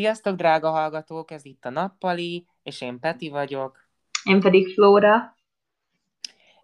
[0.00, 1.30] Sziasztok, drága hallgatók!
[1.30, 3.88] Ez itt a Nappali, és én Peti vagyok.
[4.24, 5.36] Én pedig Flóra.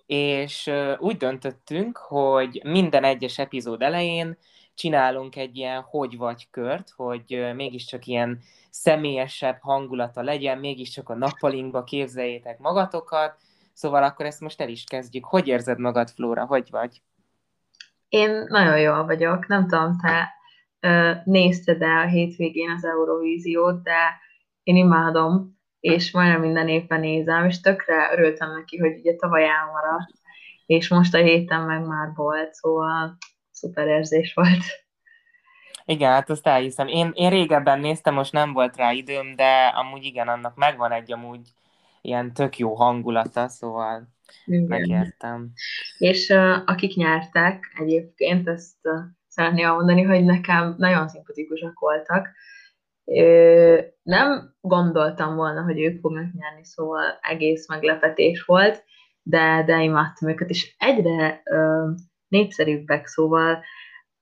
[0.07, 4.39] És úgy döntöttünk, hogy minden egyes epizód elején
[4.75, 11.85] csinálunk egy ilyen hogy vagy kört, hogy mégiscsak ilyen személyesebb hangulata legyen, mégiscsak a nappalinkba
[11.85, 13.37] képzeljétek magatokat.
[13.73, 15.25] Szóval akkor ezt most el is kezdjük.
[15.25, 16.45] Hogy érzed magad, Flóra?
[16.45, 17.03] Hogy vagy?
[18.09, 19.47] Én nagyon jól vagyok.
[19.47, 20.35] Nem tudom, te
[21.25, 24.19] nézted el a hétvégén az Eurovíziót, de
[24.63, 30.13] én imádom, és majdnem minden évben nézem, és tökre örültem neki, hogy ugye tavaly elmaradt,
[30.67, 33.17] és most a héten meg már volt, szóval
[33.51, 34.65] szuper érzés volt.
[35.85, 36.87] Igen, hát azt elhiszem.
[36.87, 41.13] Én, én régebben néztem, most nem volt rá időm, de amúgy igen, annak megvan egy
[41.13, 41.49] amúgy
[42.01, 44.09] ilyen tök jó hangulata, szóval
[44.45, 44.67] igen.
[44.69, 45.53] megértem.
[45.99, 49.03] És uh, akik nyertek egyébként, ezt uh,
[49.37, 52.29] szeretném mondani, hogy nekem nagyon szimpatikusak voltak.
[54.03, 58.85] Nem gondoltam volna, hogy ők fognak nyerni, szóval egész meglepetés volt,
[59.23, 61.91] de, de imádtam őket, és egyre ö,
[62.29, 63.65] népszerűbbek, szóval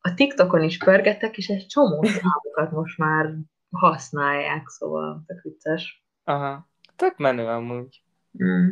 [0.00, 3.34] a TikTokon is pörgettek, és egy csomó számokat most már
[3.70, 6.04] használják, szóval tök vicces.
[6.24, 8.02] Aha, tök menő amúgy.
[8.44, 8.68] Mm.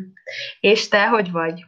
[0.60, 1.64] És te hogy vagy?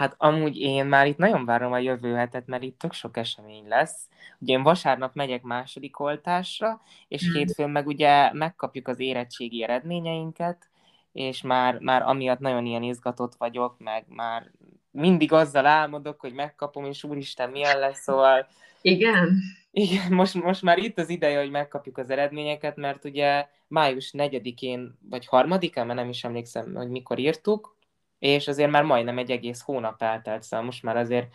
[0.00, 3.68] Hát amúgy én már itt nagyon várom a jövő hetet, mert itt tök sok esemény
[3.68, 4.08] lesz.
[4.38, 7.32] Ugye én vasárnap megyek második oltásra, és mm.
[7.32, 10.68] hétfőn meg ugye megkapjuk az érettségi eredményeinket,
[11.12, 14.50] és már, már amiatt nagyon ilyen izgatott vagyok, meg már
[14.90, 18.46] mindig azzal álmodok, hogy megkapom, és úristen, milyen lesz, szóval...
[18.80, 19.40] Igen.
[19.70, 24.98] Igen, most, most már itt az ideje, hogy megkapjuk az eredményeket, mert ugye május 4-én,
[25.10, 27.78] vagy 3-án, mert nem is emlékszem, hogy mikor írtuk,
[28.20, 31.28] és azért már majdnem egy egész hónap eltelt, szóval most már azért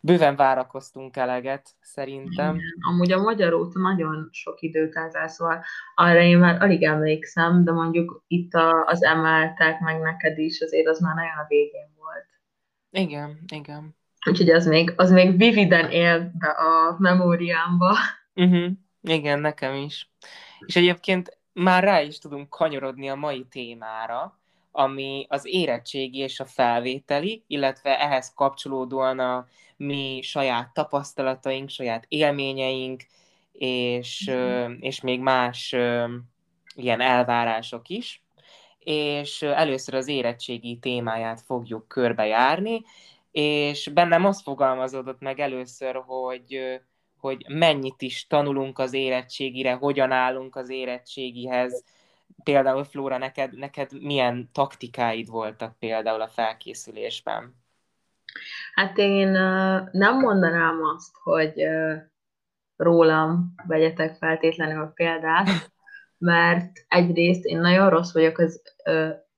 [0.00, 2.54] bőven várakoztunk eleget, szerintem.
[2.54, 2.74] Igen.
[2.80, 7.72] Amúgy a magyar óta nagyon sok időt el, szóval arra én már alig emlékszem, de
[7.72, 12.26] mondjuk itt a, az emeltek, meg neked is, azért az már nagyon a végén volt.
[12.90, 13.96] Igen, igen.
[14.26, 17.96] Úgyhogy az még, az még vividen él be a memóriámba.
[18.34, 18.70] Uh-huh.
[19.02, 20.10] Igen, nekem is.
[20.66, 24.40] És egyébként már rá is tudunk kanyarodni a mai témára,
[24.72, 29.46] ami az érettségi és a felvételi, illetve ehhez kapcsolódóan a
[29.76, 33.02] mi saját tapasztalataink, saját élményeink,
[33.52, 34.72] és, mm-hmm.
[34.80, 35.72] és még más
[36.74, 38.22] ilyen elvárások is.
[38.78, 42.82] És először az érettségi témáját fogjuk körbejárni,
[43.30, 46.80] és bennem az fogalmazódott meg először, hogy,
[47.18, 51.84] hogy mennyit is tanulunk az érettségire, hogyan állunk az érettségihez,
[52.44, 57.54] például Flóra, neked, neked milyen taktikáid voltak például a felkészülésben?
[58.74, 59.28] Hát én
[59.92, 61.64] nem mondanám azt, hogy
[62.76, 65.48] rólam vegyetek feltétlenül példát,
[66.18, 68.62] mert egyrészt én nagyon rossz vagyok az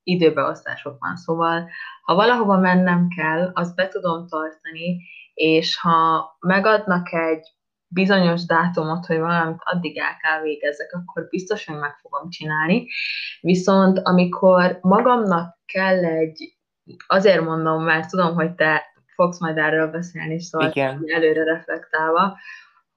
[0.03, 1.71] időbeosztásokban, szóval
[2.03, 5.03] ha valahova mennem kell, azt be tudom tartani,
[5.35, 7.47] és ha megadnak egy
[7.95, 12.87] bizonyos dátumot, hogy valamit addig el kell végezzek, akkor biztos, hogy meg fogom csinálni.
[13.41, 16.57] Viszont amikor magamnak kell egy,
[17.07, 18.83] azért mondom, mert tudom, hogy te
[19.15, 21.03] fogsz majd erről beszélni, szóval Igen.
[21.07, 22.39] előre reflektálva,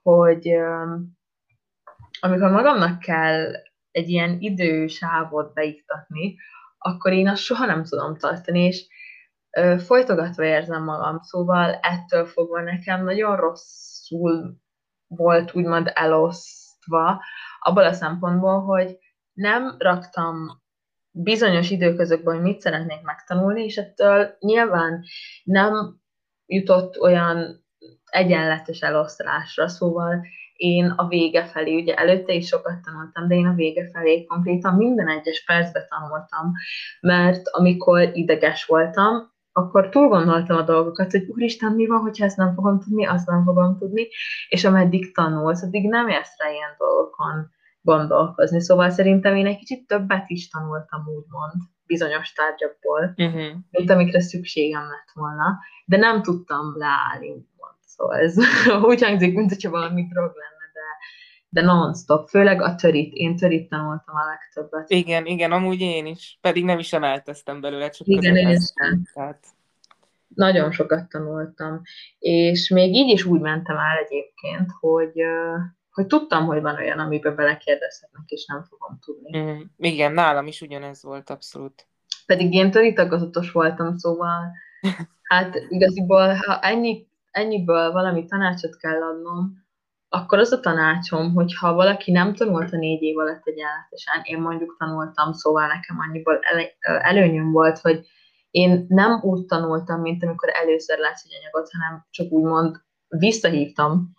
[0.01, 0.49] hogy
[2.19, 3.51] amikor magamnak kell
[3.91, 6.35] egy ilyen idősávot beiktatni,
[6.77, 8.87] akkor én azt soha nem tudom tartani, és
[9.85, 14.57] folytogatva érzem magam, szóval ettől fogva nekem nagyon rosszul
[15.07, 17.23] volt úgymond elosztva,
[17.59, 18.97] abból a szempontból, hogy
[19.33, 20.61] nem raktam
[21.11, 25.03] bizonyos időközökben, hogy mit szeretnék megtanulni, és ettől nyilván
[25.43, 26.01] nem
[26.45, 27.65] jutott olyan
[28.05, 33.53] egyenletes elosztásra, szóval én a vége felé, ugye előtte is sokat tanultam, de én a
[33.53, 36.51] vége felé konkrétan minden egyes percbe tanultam,
[37.01, 42.37] mert amikor ideges voltam, akkor túl gondoltam a dolgokat, hogy úristen, mi van, hogyha ezt
[42.37, 44.07] nem fogom tudni, azt nem fogom tudni,
[44.49, 47.51] és ameddig tanulsz, addig nem érsz rá ilyen dolgokon
[47.81, 48.61] gondolkozni.
[48.61, 51.53] Szóval szerintem én egy kicsit többet is tanultam, úgymond,
[51.85, 53.57] bizonyos tárgyakból, uh-huh.
[53.69, 57.77] mint amikre szükségem lett volna, de nem tudtam leállni, úgymond.
[57.79, 58.35] Szóval ez
[58.91, 60.56] úgy hangzik, mint hogyha valami drog lenne
[61.57, 63.13] de non-stop, főleg a törit.
[63.13, 64.89] Én törit tanultam a legtöbbet.
[64.89, 68.59] Igen, igen, amúgy én is, pedig nem is emelteztem belőle, csak igen, én
[69.13, 69.45] tehát...
[70.27, 71.81] Nagyon sokat tanultam,
[72.19, 75.21] és még így is úgy mentem el egyébként, hogy,
[75.91, 79.37] hogy tudtam, hogy van olyan, amiben belekérdezhetnek, és nem fogom tudni.
[79.37, 81.87] Mm, igen, nálam is ugyanez volt abszolút.
[82.25, 84.51] Pedig én töritagozatos voltam, szóval
[85.23, 89.66] hát igaziból, ha ennyi, ennyiből valami tanácsot kell adnom,
[90.09, 94.41] akkor az a tanácsom, hogy ha valaki nem tanult a négy év alatt egyenletesen, én
[94.41, 96.65] mondjuk tanultam, szóval nekem annyiból el,
[97.01, 98.07] előnyöm volt, hogy
[98.51, 104.11] én nem úgy tanultam, mint amikor először látsz egy anyagot, hanem csak úgymond visszahívtam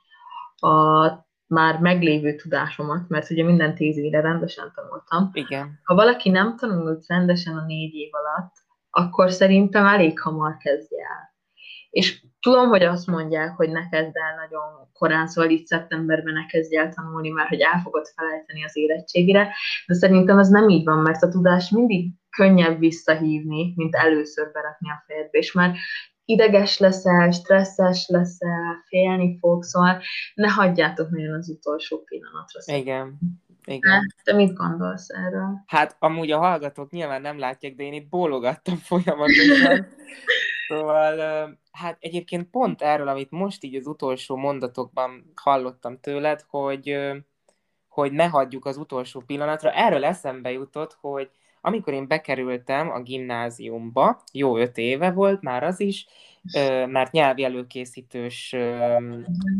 [0.56, 5.30] a már meglévő tudásomat, mert ugye minden tíz évre rendesen tanultam.
[5.32, 5.80] Igen.
[5.84, 8.52] Ha valaki nem tanult rendesen a négy év alatt,
[8.90, 11.34] akkor szerintem elég hamar kezdje el.
[11.90, 16.46] És tudom, hogy azt mondják, hogy ne kezd el nagyon korán, szóval itt szeptemberben ne
[16.46, 19.54] kezdj el tanulni, mert hogy el fogod felejteni az érettségére,
[19.86, 24.90] de szerintem ez nem így van, mert a tudás mindig könnyebb visszahívni, mint először berakni
[24.90, 25.76] a fejedbe, és már
[26.24, 30.02] ideges leszel, stresszes leszel, félni fogsz, szóval
[30.34, 32.60] ne hagyjátok nagyon az utolsó pillanatra.
[32.60, 32.80] Szóval.
[32.80, 33.18] Igen.
[33.64, 34.14] Igen.
[34.24, 35.62] te mit gondolsz erről?
[35.66, 39.86] Hát amúgy a hallgatók nyilván nem látják, de én itt bólogattam folyamatosan.
[40.68, 41.18] szóval,
[41.72, 46.98] hát egyébként pont erről, amit most így az utolsó mondatokban hallottam tőled, hogy,
[47.88, 51.30] hogy ne hagyjuk az utolsó pillanatra, erről eszembe jutott, hogy
[51.60, 56.06] amikor én bekerültem a gimnáziumba, jó öt éve volt már az is,
[56.86, 58.56] mert nyelvi előkészítős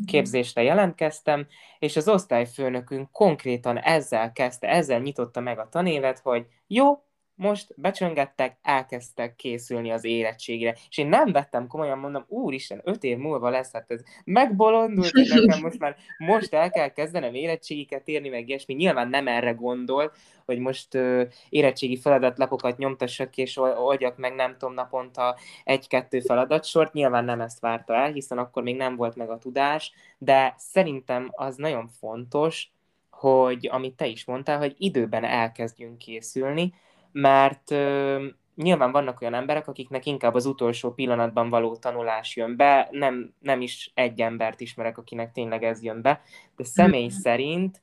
[0.07, 1.47] képzésre jelentkeztem,
[1.79, 7.03] és az osztályfőnökünk konkrétan ezzel kezdte, ezzel nyitotta meg a tanévet, hogy jó,
[7.39, 10.77] most becsöngettek, elkezdtek készülni az érettségre.
[10.89, 15.61] És én nem vettem komolyan, mondom, úristen, öt év múlva lesz, hát ez megbolondult, nekem
[15.61, 18.75] most már most el kell kezdenem érettségiket írni, meg ilyesmi.
[18.75, 20.13] Nyilván nem erre gondol,
[20.45, 26.93] hogy most uh, érettségi feladatlapokat nyomtassak, és oldjak meg nem tudom naponta egy-kettő feladatsort.
[26.93, 31.29] Nyilván nem ezt várta el, hiszen akkor még nem volt meg a tudás, de szerintem
[31.31, 32.71] az nagyon fontos,
[33.11, 36.73] hogy amit te is mondtál, hogy időben elkezdjünk készülni,
[37.13, 42.89] mert ö, nyilván vannak olyan emberek, akiknek inkább az utolsó pillanatban való tanulás jön be,
[42.91, 46.23] nem, nem is egy embert ismerek, akinek tényleg ez jön be,
[46.57, 47.09] de személy mm.
[47.23, 47.83] szerint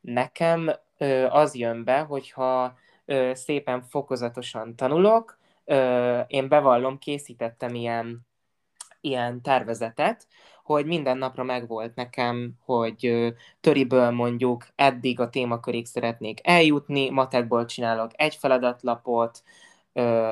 [0.00, 2.74] nekem ö, az jön be, hogyha
[3.04, 8.26] ö, szépen fokozatosan tanulok, ö, én bevallom, készítettem ilyen,
[9.00, 10.26] ilyen tervezetet,
[10.66, 18.10] hogy minden napra megvolt nekem, hogy töriből mondjuk eddig a témakörig szeretnék eljutni, matekból csinálok
[18.14, 19.42] egy feladatlapot,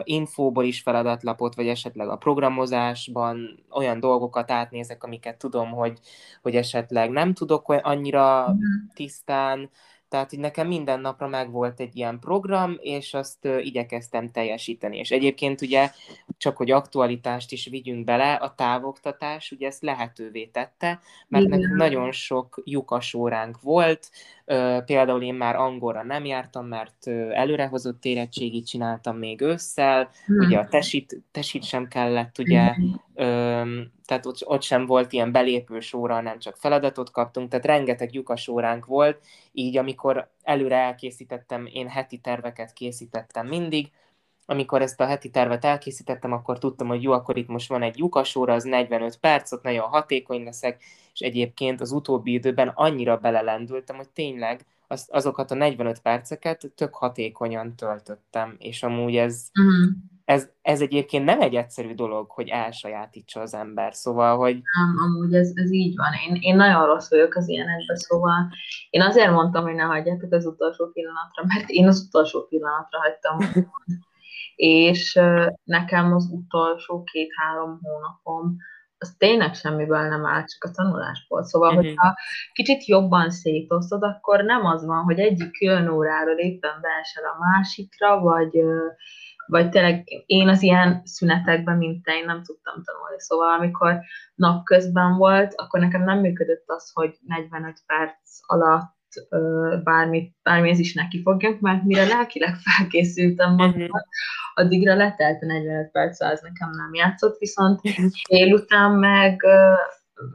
[0.03, 5.99] infóból is feladatlapot, vagy esetleg a programozásban olyan dolgokat átnézek, amiket tudom, hogy,
[6.43, 8.59] hogy esetleg nem tudok annyira mhm.
[8.95, 9.71] tisztán,
[10.09, 14.99] tehát, hogy nekem minden napra megvolt egy ilyen program, és azt igyekeztem teljesíteni.
[14.99, 15.91] És egyébként ugye,
[16.37, 22.13] csak hogy aktualitást is vigyünk bele, a távoktatás ugye ezt lehetővé tette, mert nekünk nagyon
[22.13, 24.11] sok lyukas óránk volt,
[24.85, 31.23] például én már angolra nem jártam, mert előrehozott érettségit csináltam még ősszel, ugye a tesit,
[31.31, 32.75] tesit sem kellett ugye
[33.15, 38.49] tehát ott, ott sem volt ilyen belépős óra, nem csak feladatot kaptunk, tehát rengeteg lyukas
[38.49, 39.21] óránk volt,
[39.53, 43.91] így amikor előre elkészítettem, én heti terveket készítettem mindig,
[44.47, 47.99] amikor ezt a heti tervet elkészítettem, akkor tudtam, hogy jó, akkor itt most van egy
[47.99, 50.83] lyukas óra, az 45 perc, ott nagyon hatékony leszek,
[51.13, 56.95] és egyébként az utóbbi időben annyira belelendültem, hogy tényleg az, azokat a 45 perceket tök
[56.95, 63.41] hatékonyan töltöttem, és amúgy ez, uh-huh ez, ez egyébként nem egy egyszerű dolog, hogy elsajátítsa
[63.41, 64.53] az ember, szóval, hogy...
[64.53, 66.13] Nem, amúgy ez, ez így van.
[66.29, 68.49] Én, én nagyon rossz vagyok az ilyenekben, szóval
[68.91, 73.65] én azért mondtam, hogy ne hagyjátok az utolsó pillanatra, mert én az utolsó pillanatra hagytam.
[74.57, 75.21] és
[75.65, 78.57] nekem az utolsó két-három hónapom
[78.99, 81.45] az tényleg semmiből nem áll, csak a tanulásból.
[81.45, 81.85] Szóval, uh-huh.
[81.85, 82.15] hogyha
[82.53, 88.21] kicsit jobban szétosztod, akkor nem az van, hogy egyik külön óráról éppen beesel a másikra,
[88.21, 88.65] vagy
[89.47, 93.21] vagy tényleg én az ilyen szünetekben, mint te, én nem tudtam tanulni.
[93.21, 94.01] Szóval amikor
[94.35, 98.93] napközben volt, akkor nekem nem működött az, hogy 45 perc alatt
[99.85, 103.63] bármi, bármi is neki fogjak, mert mire lelkileg felkészültem mhm.
[103.63, 104.07] magammal,
[104.55, 107.81] addigra letelt a 45 perc, az nekem nem játszott, viszont
[108.29, 109.45] délután meg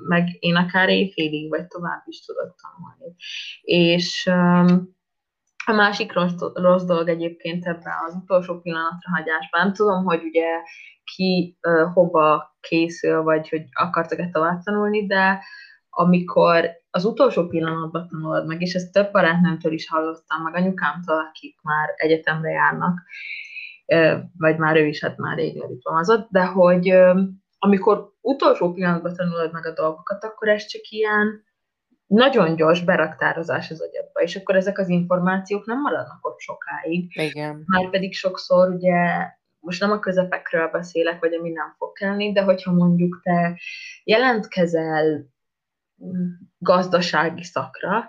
[0.08, 3.16] meg én akár éjfélig, vagy tovább is tudok tanulni.
[3.62, 4.30] És
[5.70, 10.48] a másik rossz, rossz dolog egyébként ebben az utolsó pillanatra hagyásban, nem tudom, hogy ugye
[11.04, 15.44] ki uh, hova készül, vagy hogy akartak-e tovább tanulni, de
[15.90, 21.62] amikor az utolsó pillanatban tanulod meg, és ezt több barátnőmtől is hallottam, meg anyukámtól, akik
[21.62, 23.00] már egyetemre járnak,
[24.38, 26.94] vagy már ő is hát már rég lediplomazott, de hogy
[27.60, 31.44] amikor utolsó pillanatban tanulod meg a dolgokat, akkor ez csak ilyen
[32.10, 37.16] nagyon gyors beraktározás az agyadba, és akkor ezek az információk nem maradnak ott sokáig.
[37.16, 37.64] Igen.
[37.66, 39.28] Már pedig sokszor ugye
[39.60, 43.60] most nem a közepekről beszélek, vagy ami nem fog kelni, de hogyha mondjuk te
[44.04, 45.26] jelentkezel
[46.58, 48.08] gazdasági szakra,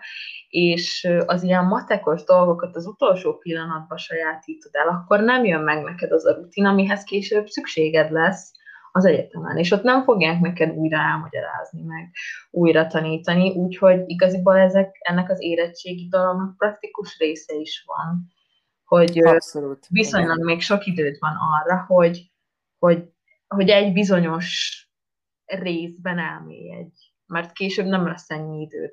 [0.48, 6.12] és az ilyen matekos dolgokat az utolsó pillanatban sajátítod el, akkor nem jön meg neked
[6.12, 8.52] az a rutin, amihez később szükséged lesz
[8.92, 12.10] az egyetemen, és ott nem fogják neked újra elmagyarázni, meg
[12.50, 18.26] újra tanítani, úgyhogy igaziból ezek, ennek az érettségi dolognak praktikus része is van,
[18.84, 19.86] hogy Abszolút.
[19.88, 20.46] viszonylag Igen.
[20.46, 22.32] még sok időd van arra, hogy,
[22.78, 23.12] hogy,
[23.48, 24.78] hogy egy bizonyos
[25.44, 28.90] részben elmélyedj, mert később nem lesz ennyi időd.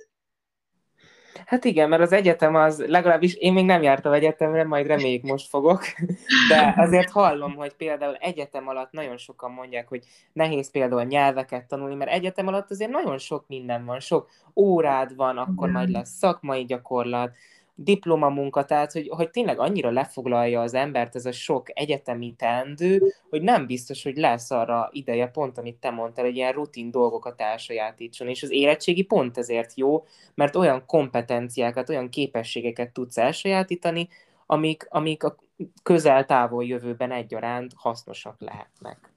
[1.46, 5.50] Hát igen, mert az egyetem az, legalábbis én még nem jártam egyetemre, majd reméljük most
[5.50, 5.84] fogok,
[6.50, 10.03] de azért hallom, hogy például egyetem alatt nagyon sokan mondják, hogy
[10.34, 15.38] nehéz például nyelveket tanulni, mert egyetem alatt azért nagyon sok minden van, sok órád van,
[15.38, 17.36] akkor majd lesz szakmai gyakorlat,
[17.79, 23.41] diplomamunka, tehát hogy, hogy tényleg annyira lefoglalja az embert ez a sok egyetemi teendő, hogy
[23.41, 28.27] nem biztos, hogy lesz arra ideje pont, amit te mondtál, hogy ilyen rutin dolgokat elsajátítson,
[28.27, 30.05] és az érettségi pont ezért jó,
[30.36, 34.07] mert olyan kompetenciákat, olyan képességeket tudsz elsajátítani,
[34.46, 35.36] amik, amik a
[35.84, 39.12] közel-távol jövőben egyaránt hasznosak lehetnek.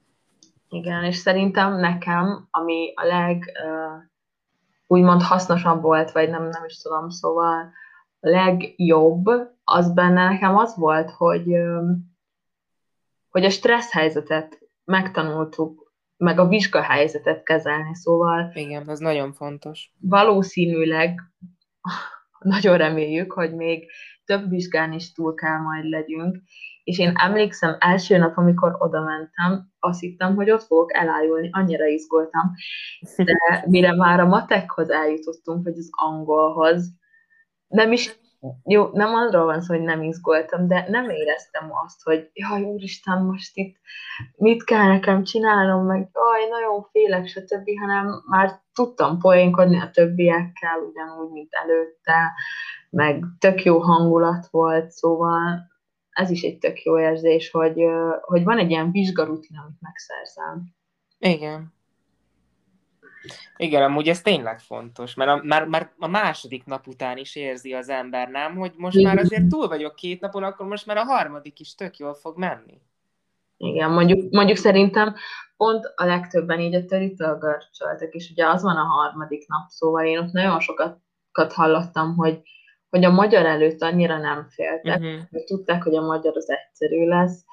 [0.69, 4.03] Igen, és szerintem nekem, ami a leg uh,
[4.87, 7.71] úgymond hasznosabb volt, vagy nem, nem is tudom, szóval
[8.21, 9.25] legjobb,
[9.63, 11.55] az benne nekem az volt, hogy,
[13.29, 18.51] hogy a stressz helyzetet megtanultuk, meg a vizsgahelyzetet kezelni, szóval...
[18.53, 19.93] Igen, ez nagyon fontos.
[19.99, 21.19] Valószínűleg
[22.39, 23.91] nagyon reméljük, hogy még
[24.25, 26.37] több vizsgán is túl kell majd legyünk,
[26.83, 31.85] és én emlékszem, első nap, amikor oda mentem, azt hittem, hogy ott fogok elájulni, annyira
[31.85, 32.51] izgultam,
[33.15, 36.99] de mire már a matekhoz eljutottunk, vagy az angolhoz,
[37.71, 38.19] nem is,
[38.63, 43.21] jó, nem arról van szó, hogy nem izgultam, de nem éreztem azt, hogy jaj, úristen,
[43.21, 43.77] most itt
[44.35, 50.79] mit kell nekem csinálnom, meg jaj, nagyon félek, stb., hanem már tudtam poénkodni a többiekkel,
[50.79, 52.33] ugyanúgy, mint előtte,
[52.89, 55.69] meg tök jó hangulat volt, szóval
[56.09, 57.81] ez is egy tök jó érzés, hogy,
[58.21, 60.63] hogy van egy ilyen vizsgarutin, amit megszerzem.
[61.17, 61.73] Igen.
[63.57, 67.73] Igen, amúgy ez tényleg fontos, mert a, már, már a második nap után is érzi
[67.73, 68.55] az ember, nem?
[68.55, 69.07] Hogy most Igen.
[69.07, 72.37] már azért túl vagyok két napon, akkor most már a harmadik is tök jól fog
[72.37, 72.81] menni.
[73.57, 75.15] Igen, mondjuk, mondjuk szerintem
[75.57, 80.05] pont a legtöbben így a törítől görcsöltek, és ugye az van a harmadik nap, szóval
[80.05, 82.41] én ott nagyon sokat hallottam, hogy,
[82.89, 85.19] hogy a magyar előtt annyira nem féltek, uh-huh.
[85.31, 87.45] hogy tudták, hogy a magyar az egyszerű lesz,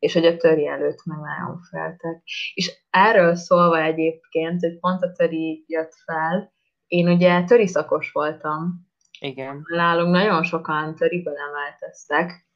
[0.00, 2.22] és hogy a töri előtt meg nagyon feltek.
[2.54, 6.52] És erről szólva egyébként, hogy pont a töri jött fel,
[6.86, 8.88] én ugye töri szakos voltam.
[9.20, 9.62] Igen.
[9.68, 12.48] Nálunk nagyon sokan töriből emelteztek,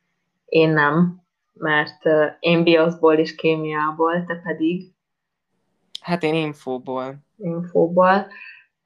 [0.45, 1.23] én nem,
[1.53, 2.03] mert
[2.39, 4.93] én bioszból és kémiából, te pedig.
[6.01, 7.17] Hát én infóból.
[7.37, 8.27] Infóból,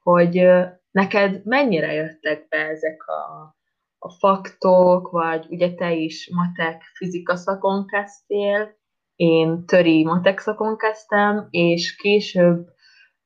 [0.03, 0.47] hogy
[0.91, 3.55] neked mennyire jöttek be ezek a
[3.99, 8.77] a faktok, vagy ugye te is matek fizika szakon kezdtél,
[9.15, 12.67] én töri matek szakon kezdtem, és később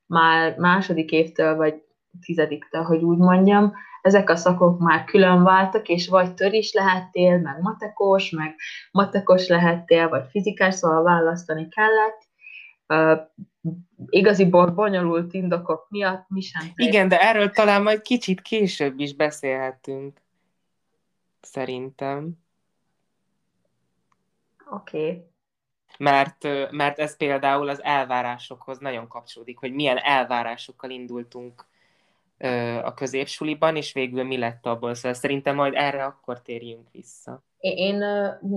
[0.06, 1.82] már második évtől, vagy
[2.20, 7.38] tizediktől, hogy úgy mondjam, ezek a szakok már külön váltak, és vagy tör is lehettél,
[7.38, 8.54] meg matekos, meg
[8.90, 12.22] matekos lehettél, vagy fizikás, szóval választani kellett.
[12.88, 13.20] Uh,
[14.08, 16.62] igaziból bonyolult indokok miatt mi sem.
[16.74, 20.23] Igen, de erről talán majd kicsit később is beszélhetünk
[21.44, 22.32] szerintem.
[24.70, 24.98] Oké.
[24.98, 25.26] Okay.
[25.98, 31.66] Mert, mert ez például az elvárásokhoz nagyon kapcsolódik, hogy milyen elvárásokkal indultunk
[32.82, 34.94] a középsuliban, és végül mi lett abból.
[34.94, 37.42] Szóval szerintem majd erre akkor térjünk vissza.
[37.58, 38.00] Én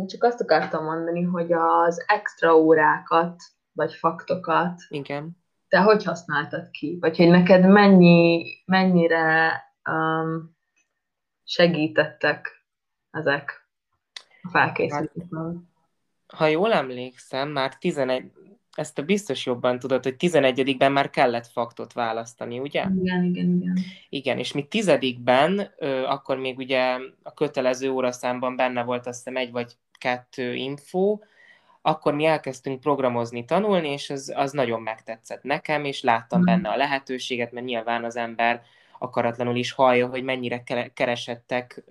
[0.08, 3.36] csak azt akartam mondani, hogy az extra órákat,
[3.72, 5.38] vagy faktokat, Igen.
[5.68, 6.98] te hogy használtad ki?
[7.00, 10.56] Vagy hogy neked mennyi, mennyire um,
[11.44, 12.57] segítettek
[13.18, 13.68] ezek
[14.42, 15.70] a felkészülésben.
[16.28, 18.32] Hát, ha jól emlékszem, már 11,
[18.72, 22.86] ezt te biztos jobban tudod, hogy 11-ben már kellett faktot választani, ugye?
[22.96, 23.78] Igen, igen, igen.
[24.10, 25.60] Igen, és mi tizedikben,
[26.06, 31.20] akkor még ugye a kötelező óraszámban benne volt azt hiszem egy vagy kettő info,
[31.82, 36.44] akkor mi elkezdtünk programozni, tanulni, és az, az nagyon megtetszett nekem, és láttam mm.
[36.44, 38.62] benne a lehetőséget, mert nyilván az ember
[39.00, 40.64] akaratlanul is hallja, hogy mennyire
[40.94, 41.84] keresettek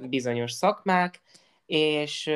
[0.00, 1.20] bizonyos szakmák,
[1.66, 2.30] és,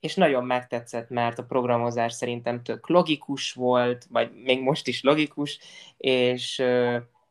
[0.00, 5.58] és nagyon megtetszett, mert a programozás szerintem tök logikus volt, vagy még most is logikus,
[5.96, 6.62] és,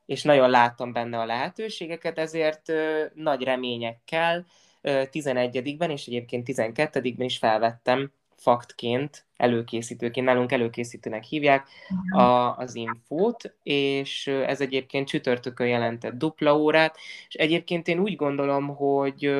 [0.05, 2.71] és nagyon láttam benne a lehetőségeket, ezért
[3.13, 4.45] nagy reményekkel
[4.83, 11.67] 11-ben és egyébként 12-ben is felvettem faktként, előkészítőként, nálunk előkészítőnek hívják
[12.09, 12.21] a,
[12.57, 19.31] az infót, és ez egyébként csütörtökön jelentett dupla órát, és egyébként én úgy gondolom, hogy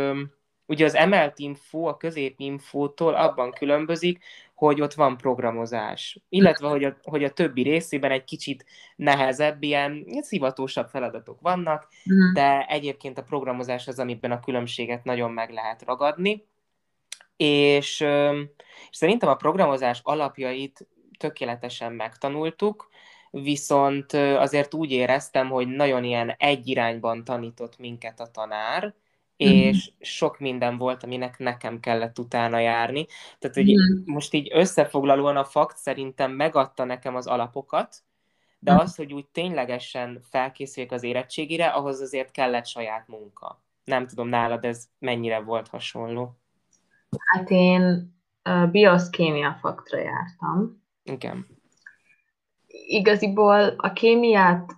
[0.65, 4.23] ugye az emelt info a középinfótól abban különbözik,
[4.53, 10.05] hogy ott van programozás, illetve hogy a, hogy a többi részében egy kicsit nehezebb, ilyen
[10.21, 12.33] szivatósabb feladatok vannak, uh-huh.
[12.33, 16.45] de egyébként a programozás az, amiben a különbséget nagyon meg lehet ragadni,
[17.37, 17.99] és,
[18.89, 22.89] és szerintem a programozás alapjait tökéletesen megtanultuk,
[23.31, 28.93] viszont azért úgy éreztem, hogy nagyon ilyen egy irányban tanított minket a tanár,
[29.37, 29.95] és mm.
[29.99, 33.05] sok minden volt, aminek nekem kellett utána járni.
[33.39, 34.01] Tehát, hogy mm.
[34.05, 37.95] most így összefoglalóan a fakt szerintem megadta nekem az alapokat,
[38.59, 38.77] de mm.
[38.77, 43.61] az, hogy úgy ténylegesen felkészüljek az érettségire, ahhoz azért kellett saját munka.
[43.83, 46.37] Nem tudom, nálad ez mennyire volt hasonló.
[47.25, 48.13] Hát én
[48.49, 50.83] uh, bioszkémia faktra jártam.
[51.03, 51.45] Igen.
[52.67, 54.71] Igaziból a kémiát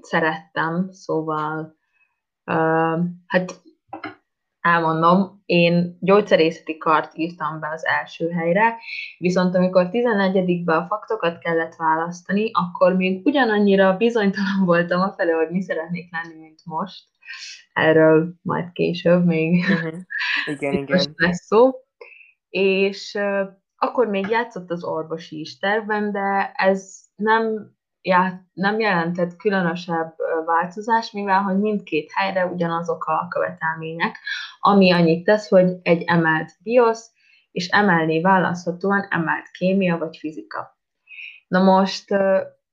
[0.00, 1.76] szerettem, szóval
[2.44, 3.61] uh, hát
[4.62, 8.76] elmondom, én gyógyszerészeti kart írtam be az első helyre,
[9.18, 15.50] viszont amikor 11-be a faktokat kellett választani, akkor még ugyanannyira bizonytalan voltam a felé, hogy
[15.50, 17.04] mi szeretnék lenni, mint most.
[17.72, 20.00] Erről majd később még uh-huh.
[20.46, 21.14] igen, igen.
[21.16, 21.70] lesz szó.
[22.48, 29.36] És uh, akkor még játszott az orvosi is tervben, de ez nem já, nem jelentett
[29.36, 34.18] különösebb változás, mivel hogy mindkét helyre ugyanazok a követelmények,
[34.60, 36.98] ami annyit tesz, hogy egy emelt BIOS,
[37.52, 40.78] és emelni választhatóan emelt kémia vagy fizika.
[41.48, 42.04] Na most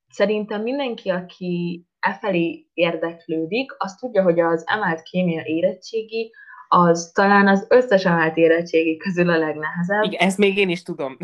[0.09, 6.31] szerintem mindenki, aki e felé érdeklődik, az tudja, hogy az emelt kémia érettségi
[6.71, 10.03] az talán az összes emelt érettségi közül a legnehezebb.
[10.03, 11.17] Igen, ezt még én is tudom.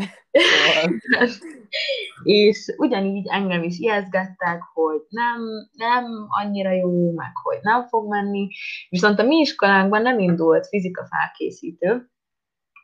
[2.22, 5.40] és ugyanígy engem is ijeszgettek, hogy nem,
[5.72, 8.48] nem annyira jó, meg hogy nem fog menni,
[8.88, 12.10] viszont a mi iskolánkban nem indult fizika felkészítő,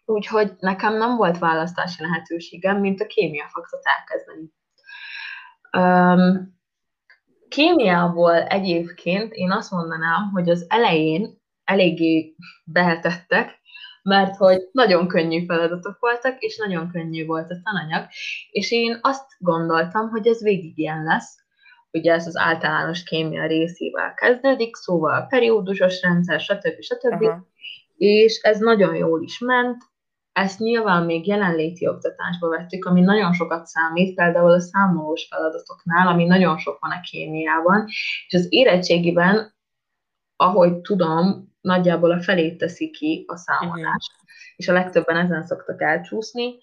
[0.05, 4.51] úgyhogy nekem nem volt választási lehetőségem, mint a kémia faktot elkezdeni.
[5.77, 6.61] Um,
[7.48, 13.61] kémiából egyébként én azt mondanám, hogy az elején eléggé behetettek,
[14.03, 18.07] mert hogy nagyon könnyű feladatok voltak, és nagyon könnyű volt a tananyag,
[18.51, 21.37] és én azt gondoltam, hogy ez végig ilyen lesz,
[21.90, 26.81] ugye ez az általános kémia részével kezdődik, szóval a periódusos rendszer, stb.
[26.81, 27.22] stb.
[27.22, 27.40] Uh-huh.
[27.96, 29.83] És ez nagyon jól is ment,
[30.33, 36.25] ezt nyilván még jelenléti oktatásba vettük, ami nagyon sokat számít, például a számolós feladatoknál, ami
[36.25, 37.85] nagyon sok van a kémiában,
[38.27, 39.55] és az érettségiben,
[40.37, 44.29] ahogy tudom, nagyjából a felét teszi ki a számolás, uh-huh.
[44.57, 46.59] és a legtöbben ezen szoktak elcsúszni.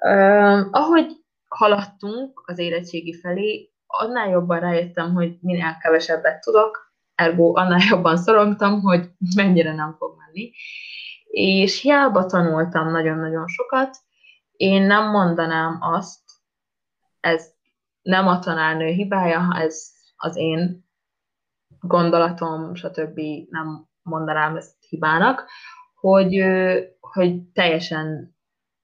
[0.00, 1.06] Uh, ahogy
[1.48, 8.80] haladtunk az érettségi felé, annál jobban rájöttem, hogy minél kevesebbet tudok, ergo annál jobban szorongtam,
[8.80, 10.50] hogy mennyire nem fog menni.
[11.30, 13.96] És hiába tanultam nagyon-nagyon sokat,
[14.56, 16.20] én nem mondanám azt,
[17.20, 17.54] ez
[18.02, 20.84] nem a tanárnő hibája, ez az én
[21.80, 23.20] gondolatom, stb.
[23.50, 25.44] nem mondanám ezt hibának,
[25.94, 26.44] hogy,
[27.00, 28.36] hogy teljesen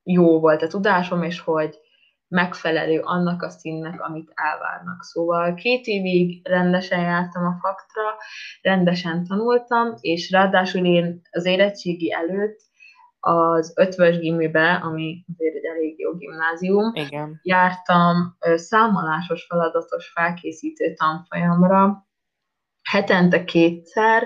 [0.03, 1.79] jó volt a tudásom, és hogy
[2.29, 5.03] megfelelő annak a színnek, amit elvárnak.
[5.03, 8.03] Szóval két évig rendesen jártam a faktra,
[8.63, 12.61] rendesen tanultam, és ráadásul én az érettségi előtt
[13.21, 17.41] az ötvös gimibe, ami azért egy elég jó gimnázium, Igen.
[17.43, 22.07] jártam számolásos feladatos felkészítő tanfolyamra,
[22.91, 24.23] hetente kétszer,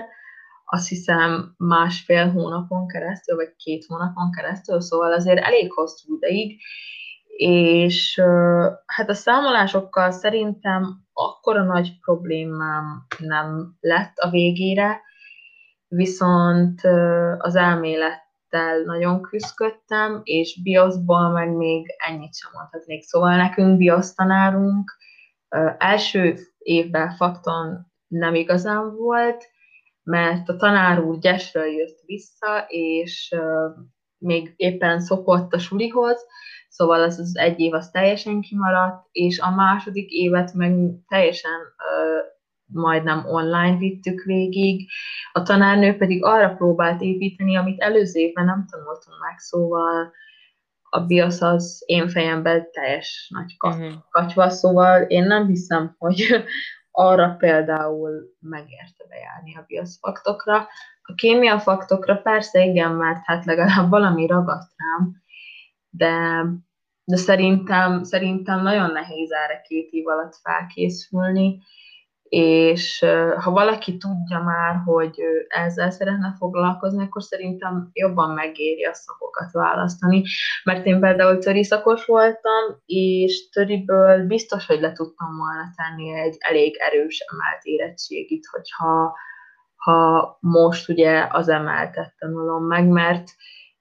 [0.69, 6.61] azt hiszem másfél hónapon keresztül, vagy két hónapon keresztül, szóval azért elég hosszú ideig,
[7.37, 8.21] és
[8.85, 15.01] hát a számolásokkal szerintem akkora nagy problémám nem lett a végére,
[15.87, 16.81] viszont
[17.37, 23.03] az elmélettel nagyon küzdöttem, és bioszból meg még ennyit sem mondhatnék.
[23.03, 24.97] Szóval nekünk biosz tanárunk
[25.77, 29.55] első évben fakton nem igazán volt,
[30.07, 33.35] mert a tanár úr gyesről jött vissza, és
[34.17, 36.25] még éppen szokott a sulihoz,
[36.69, 40.75] szóval az, az egy év az teljesen kimaradt, és a második évet meg
[41.07, 44.89] teljesen uh, majdnem online vittük végig.
[45.31, 50.11] A tanárnő pedig arra próbált építeni, amit előző évben nem tanultunk meg, szóval
[50.89, 53.93] a BIOS az én fejemben teljes nagy mhm.
[54.09, 56.45] kacsva, szóval én nem hiszem, hogy
[56.99, 60.67] arra például megérte bejárni a bioszfaktokra.
[61.01, 65.21] A kémia faktokra persze igen, mert hát legalább valami ragadt rám,
[65.89, 66.45] de,
[67.03, 71.59] de szerintem, szerintem nagyon nehéz erre két év alatt felkészülni,
[72.29, 73.05] és
[73.37, 80.23] ha valaki tudja már, hogy ezzel szeretne foglalkozni, akkor szerintem jobban megéri a szakokat választani,
[80.63, 86.35] mert én például töri szakos voltam, és töriből biztos, hogy le tudtam volna tenni egy
[86.39, 89.15] elég erős emelt érettségit, hogyha
[89.75, 93.31] ha most ugye az emeltet tanulom meg, mert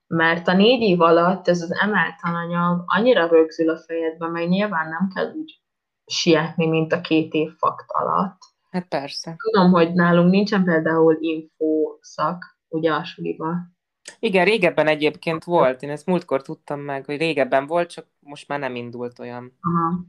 [0.08, 4.88] mert a négy év alatt ez az emelt tananyag annyira rögzül a fejedbe, meg nyilván
[4.88, 5.60] nem kell úgy
[6.06, 8.38] sietni, mint a két év fakt alatt.
[8.70, 9.36] Hát persze.
[9.36, 13.54] Tudom, hogy nálunk nincsen például info szak, ugye a suliba.
[14.18, 18.58] Igen, régebben egyébként volt, én ezt múltkor tudtam meg, hogy régebben volt, csak most már
[18.58, 19.52] nem indult olyan.
[19.60, 20.04] Aha.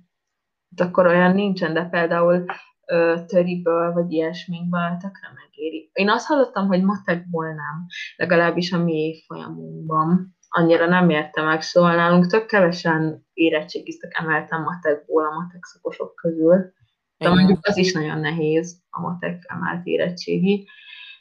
[0.77, 2.45] Hát akkor olyan nincsen, de például
[2.87, 5.89] ö, töriből, vagy ilyesmikből tökre megéri.
[5.93, 10.36] Én azt hallottam, hogy matekból nem, legalábbis a mi folyamunkban.
[10.57, 16.73] Annyira nem értem meg, szóval nálunk tök kevesen érettségiztek emeltem matekból a matek szakosok közül.
[17.17, 20.67] De mondjuk az is nagyon nehéz, a matek emelt érettségi.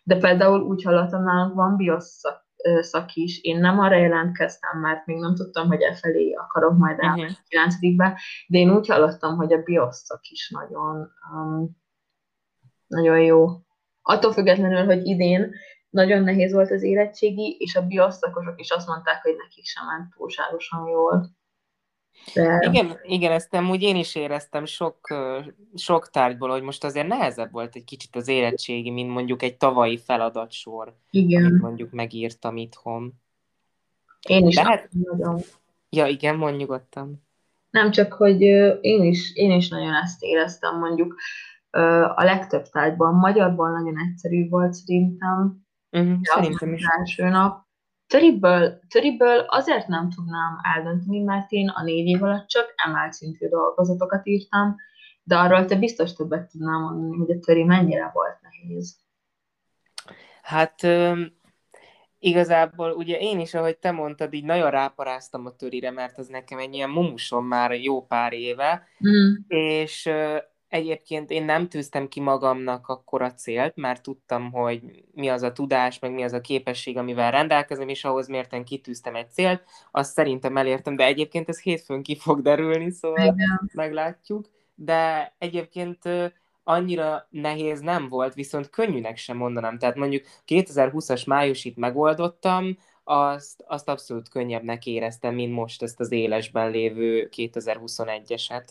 [0.02, 2.46] De például úgy hallottam, nálunk van bioszak
[2.80, 3.42] szak is.
[3.42, 7.36] Én nem arra jelentkeztem, mert még nem tudtam, hogy e felé akarok majd elmenni uh-huh.
[7.48, 7.74] 9
[8.46, 11.76] de én úgy hallottam, hogy a bioszak is nagyon, um,
[12.86, 13.46] nagyon jó.
[14.02, 15.54] Attól függetlenül, hogy idén
[15.90, 20.14] nagyon nehéz volt az érettségi, és a bioszakosok is azt mondták, hogy nekik sem ment
[20.16, 21.36] túlságosan jól.
[22.34, 22.66] De...
[22.70, 24.98] Igen, igen, ezt amúgy én is éreztem sok,
[25.74, 29.98] sok tárgyból, hogy most azért nehezebb volt egy kicsit az érettségi, mint mondjuk egy tavalyi
[29.98, 31.44] feladatsor, igen.
[31.44, 33.12] amit mondjuk megírtam itthon.
[34.28, 34.88] Én is De hát...
[34.90, 35.40] nagyon.
[35.90, 37.24] Ja, igen, mondj nyugodtan.
[37.70, 38.40] Nem csak, hogy
[38.80, 41.14] én is, én is nagyon ezt éreztem, mondjuk
[42.14, 45.65] a legtöbb tárgyban, magyarban nagyon egyszerű volt szerintem.
[46.00, 46.84] Uh-huh, szerintem is.
[46.98, 47.66] Első nap,
[48.06, 53.48] Töriből, töriből azért nem tudnám eldönteni, mert én a négy év alatt csak emelt szintű
[53.48, 54.76] dolgozatokat írtam,
[55.22, 58.96] de arról te biztos többet tudnám mondani, hogy a töri mennyire volt nehéz.
[60.42, 60.82] Hát
[62.18, 66.58] igazából ugye én is, ahogy te mondtad, így nagyon ráparáztam a törire, mert az nekem
[66.58, 69.34] egy ilyen mumusom már jó pár éve, mm.
[69.48, 70.10] és
[70.76, 75.52] Egyébként én nem tűztem ki magamnak akkor a célt, mert tudtam, hogy mi az a
[75.52, 80.12] tudás, meg mi az a képesség, amivel rendelkezem, és ahhoz mérten kitűztem egy célt, azt
[80.12, 83.70] szerintem elértem, de egyébként ez hétfőn ki fog derülni, szóval Igen.
[83.74, 84.50] meglátjuk.
[84.74, 85.98] De egyébként
[86.64, 89.78] annyira nehéz nem volt, viszont könnyűnek sem mondanám.
[89.78, 96.70] Tehát mondjuk 2020-as májusit megoldottam, azt, azt abszolút könnyebbnek éreztem, mint most ezt az élesben
[96.70, 98.64] lévő 2021-eset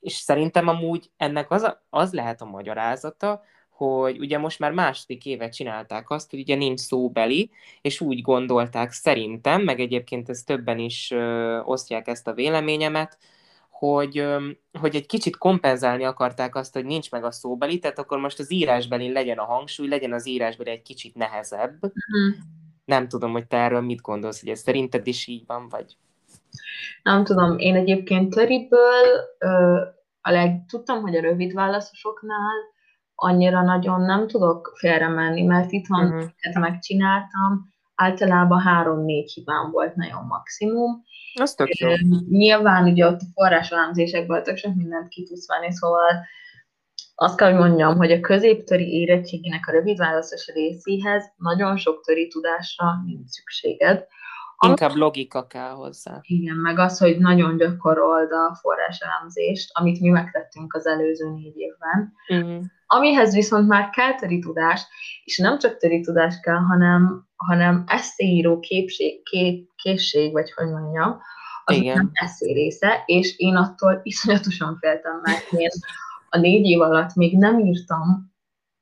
[0.00, 5.26] és szerintem amúgy ennek az, a, az lehet a magyarázata, hogy ugye most már második
[5.26, 10.78] évet csinálták azt, hogy ugye nincs szóbeli, és úgy gondolták szerintem, meg egyébként ezt többen
[10.78, 13.18] is ö, osztják ezt a véleményemet,
[13.68, 18.18] hogy, ö, hogy egy kicsit kompenzálni akarták azt, hogy nincs meg a szóbeli, tehát akkor
[18.18, 21.84] most az írásbeli legyen a hangsúly, legyen az írásbeli egy kicsit nehezebb.
[21.84, 22.30] Mm.
[22.84, 25.96] Nem tudom, hogy te erről mit gondolsz, hogy ez szerinted is így van, vagy...
[27.02, 29.04] Nem tudom, én egyébként töriből
[30.20, 32.56] a leg, tudtam, hogy a rövid válaszosoknál
[33.14, 36.60] annyira nagyon nem tudok félre menni, mert itt van, uh-huh.
[36.60, 41.04] megcsináltam, általában három-négy hibám volt nagyon maximum.
[41.34, 41.88] Az tök jó.
[42.28, 46.26] Nyilván ugye ott a forrásalámzésekből tök sok mindent ki tudsz venni, szóval
[47.14, 52.28] azt kell, hogy mondjam, hogy a középtöri érettséginek a rövid válaszos részéhez nagyon sok töri
[52.28, 54.06] tudásra nincs szükséged.
[54.66, 56.18] Inkább logika kell hozzá.
[56.22, 62.12] Igen, meg az, hogy nagyon gyakorold a forráselemzést, amit mi megtettünk az előző négy évben.
[62.28, 62.64] Uh-huh.
[62.86, 64.86] Amihez viszont már kell töri tudás,
[65.24, 71.20] és nem csak töri tudás kell, hanem, hanem eszéíró képség, kép, készség, vagy hogy mondjam,
[71.64, 71.96] az Igen.
[71.96, 75.68] nem eszé része, és én attól iszonyatosan féltem, mert én
[76.28, 78.29] a négy év alatt még nem írtam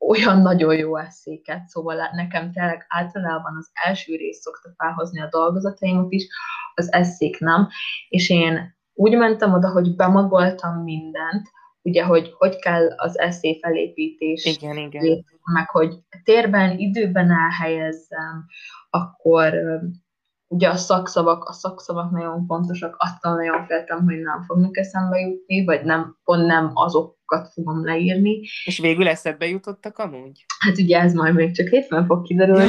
[0.08, 6.12] olyan nagyon jó eszéket, szóval nekem tényleg általában az első rész szokta felhozni a dolgozataimat
[6.12, 6.26] is,
[6.74, 7.68] az eszék nem,
[8.08, 11.48] és én úgy mentem oda, hogy bemagoltam mindent,
[11.82, 15.24] ugye, hogy hogy kell az eszé felépítés, igen, igen.
[15.52, 18.46] meg hogy térben, időben elhelyezzem,
[18.90, 19.54] akkor
[20.46, 25.64] ugye a szakszavak, a szakszavak nagyon fontosak, attól nagyon féltem, hogy nem fognak eszembe jutni,
[25.64, 26.70] vagy nem, pont nem
[27.28, 28.40] azokat fogom leírni.
[28.64, 30.44] És végül eszedbe jutottak amúgy?
[30.58, 32.68] Hát ugye ez majd még csak hétfőn fog kiderülni.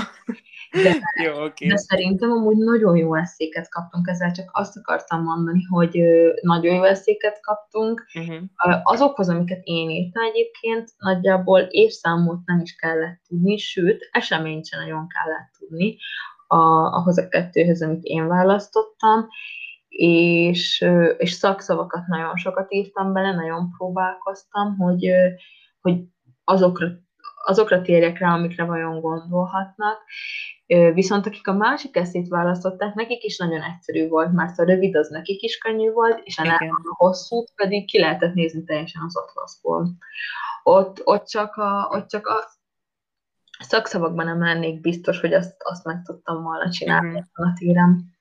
[0.72, 0.96] De,
[1.26, 1.68] jó, okay.
[1.68, 6.02] de szerintem amúgy nagyon jó eszéket kaptunk, ezzel csak azt akartam mondani, hogy
[6.42, 8.06] nagyon jó eszéket kaptunk.
[8.14, 8.44] Uh-huh.
[8.84, 15.08] Azokhoz, amiket én írtam egyébként, nagyjából évszámot nem is kellett tudni, sőt, eseményt sem nagyon
[15.08, 15.98] kellett tudni
[16.48, 16.58] a,
[16.96, 19.28] ahhoz a kettőhöz, amit én választottam,
[19.90, 20.86] és,
[21.18, 25.12] és szakszavakat nagyon sokat írtam bele, nagyon próbálkoztam, hogy,
[25.82, 26.04] hogy
[26.44, 26.88] azokra,
[27.46, 29.98] azokra térjek rá, amikre vajon gondolhatnak.
[30.94, 35.10] Viszont akik a másik eszét választották, nekik is nagyon egyszerű volt, mert a rövid az
[35.10, 39.98] nekik is könnyű volt, és a, a hosszút pedig ki lehetett nézni teljesen az atlaszból.
[40.64, 42.58] Ott, ott, csak a, ott csak a
[43.60, 47.48] szakszavakban nem lennék biztos, hogy azt, azt meg tudtam volna csinálni uh-huh.
[47.48, 48.18] a térem.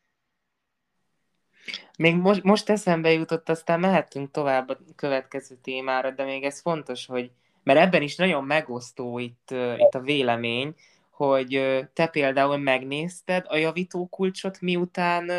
[1.98, 7.06] Még most, most eszembe jutott, aztán mehetünk tovább a következő témára, de még ez fontos,
[7.06, 7.30] hogy
[7.62, 10.74] mert ebben is nagyon megosztó itt, itt a vélemény,
[11.10, 15.30] hogy te például megnézted a javító kulcsot, miután,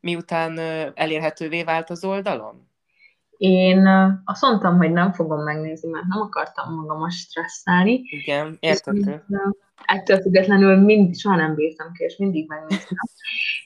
[0.00, 0.58] miután
[0.94, 2.68] elérhetővé vált az oldalon?
[3.36, 3.86] Én
[4.24, 8.02] azt mondtam, hogy nem fogom megnézni, mert nem akartam magamat stresszelni.
[8.04, 9.24] Igen, értető.
[9.84, 12.98] Ettől függetlenül mind, soha nem bírtam ki, és mindig megnéztem.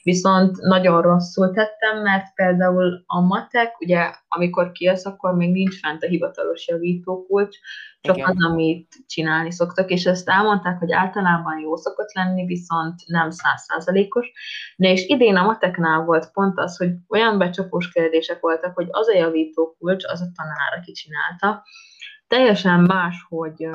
[0.03, 6.03] Viszont nagyon rosszul tettem, mert például a matek, ugye amikor kijössz, akkor még nincs fent
[6.03, 7.57] a hivatalos javítókulcs,
[8.01, 8.29] csak Igen.
[8.29, 14.31] az, amit csinálni szoktak, és ezt elmondták, hogy általában jó szokott lenni, viszont nem százszázalékos.
[14.75, 19.07] Na és idén a mateknál volt pont az, hogy olyan becsapós kérdések voltak, hogy az
[19.07, 21.63] a javítókulcs, az a tanár, aki csinálta,
[22.27, 23.67] teljesen más, hogy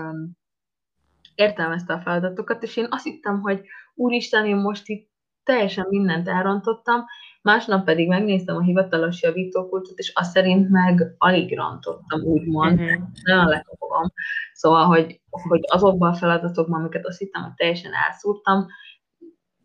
[1.37, 3.61] értelmezte a feladatokat, és én azt hittem, hogy
[3.95, 5.11] úristen, én most itt
[5.43, 7.05] teljesen mindent elrontottam,
[7.43, 13.03] másnap pedig megnéztem a hivatalos javítókulcsot, és azt szerint meg alig rontottam, úgymond, uh-huh.
[13.23, 14.13] nagyon lekapogom.
[14.53, 18.67] Szóval, hogy, hogy azokban a feladatokban, amiket azt hittem, hogy teljesen elszúrtam,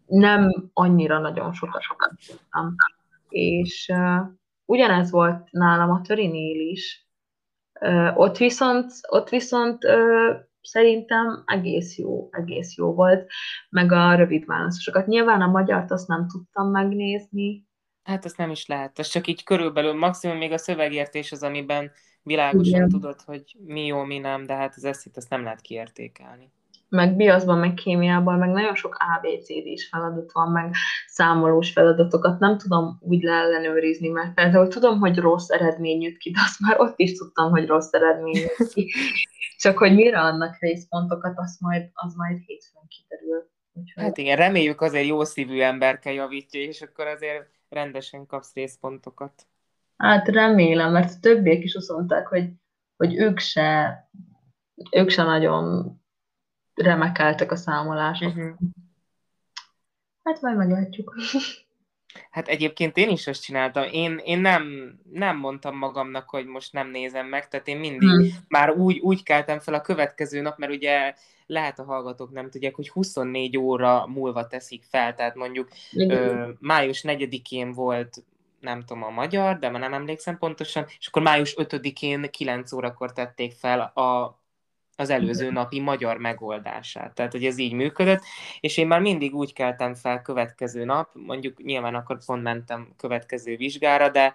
[0.05, 2.75] nem annyira nagyon sokat-sokat tudtam.
[3.29, 4.27] És uh,
[4.65, 7.07] ugyanez volt nálam a törinél is.
[7.79, 13.31] Uh, ott viszont, ott viszont uh, szerintem egész jó, egész jó volt,
[13.69, 15.07] meg a rövid válaszosokat.
[15.07, 17.65] Nyilván a magyart azt nem tudtam megnézni.
[18.03, 21.91] Hát azt nem is lehet, az csak így körülbelül, maximum még a szövegértés az, amiben
[22.23, 22.89] világosan Igen.
[22.89, 26.51] tudod, hogy mi jó, mi nem, de hát az eszét azt nem lehet kiértékelni
[26.91, 30.73] meg biaszban, meg kémiában, meg nagyon sok ABCD-s feladat van, meg
[31.07, 36.39] számolós feladatokat nem tudom úgy leellenőrizni, mert például tudom, hogy rossz eredmény jött ki, de
[36.43, 38.91] azt már ott is tudtam, hogy rossz eredmény jött ki.
[39.57, 43.49] Csak hogy mire annak részpontokat, az majd, az majd hétfőn kiderül.
[43.73, 44.03] Úgyhogy...
[44.03, 49.47] Hát igen, reméljük azért jó szívű emberke javítja, és akkor azért rendesen kapsz részpontokat.
[49.97, 52.49] Hát remélem, mert a többiek is azt mondták, hogy,
[52.97, 53.99] hogy ők se,
[54.91, 55.99] ők se nagyon
[56.81, 58.35] remekeltek a számolások.
[58.35, 58.53] Uh-huh.
[60.23, 61.15] Hát majd meglátjuk.
[62.31, 63.83] Hát egyébként én is azt csináltam.
[63.91, 68.27] Én, én nem, nem mondtam magamnak, hogy most nem nézem meg, tehát én mindig hmm.
[68.47, 71.13] már úgy, úgy keltem fel a következő nap, mert ugye
[71.45, 77.03] lehet a hallgatók nem tudják, hogy 24 óra múlva teszik fel, tehát mondjuk ö, május
[77.07, 78.23] 4-én volt
[78.59, 83.13] nem tudom a magyar, de már nem emlékszem pontosan, és akkor május 5-én 9 órakor
[83.13, 84.39] tették fel a
[85.01, 87.13] az előző napi magyar megoldását.
[87.13, 88.21] Tehát, hogy ez így működött,
[88.59, 93.55] és én már mindig úgy keltem fel következő nap, mondjuk nyilván akkor pont mentem következő
[93.55, 94.33] vizsgára, de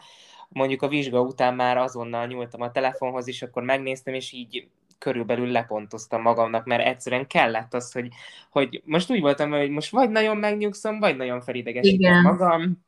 [0.49, 5.49] mondjuk a vizsga után már azonnal nyúltam a telefonhoz, és akkor megnéztem, és így körülbelül
[5.49, 8.09] lepontoztam magamnak, mert egyszerűen kellett az, hogy,
[8.51, 12.85] hogy most úgy voltam, hogy most vagy nagyon megnyugszom, vagy nagyon felidegesítem magam,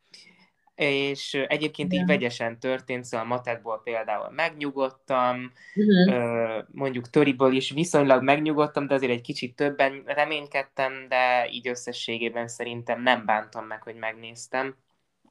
[0.79, 2.03] és egyébként Igen.
[2.03, 6.65] így vegyesen történt, szóval a matekból például megnyugodtam, uh-huh.
[6.73, 13.03] mondjuk töriből is viszonylag megnyugodtam, de azért egy kicsit többen reménykedtem, de így összességében szerintem
[13.03, 14.77] nem bántam meg, hogy megnéztem.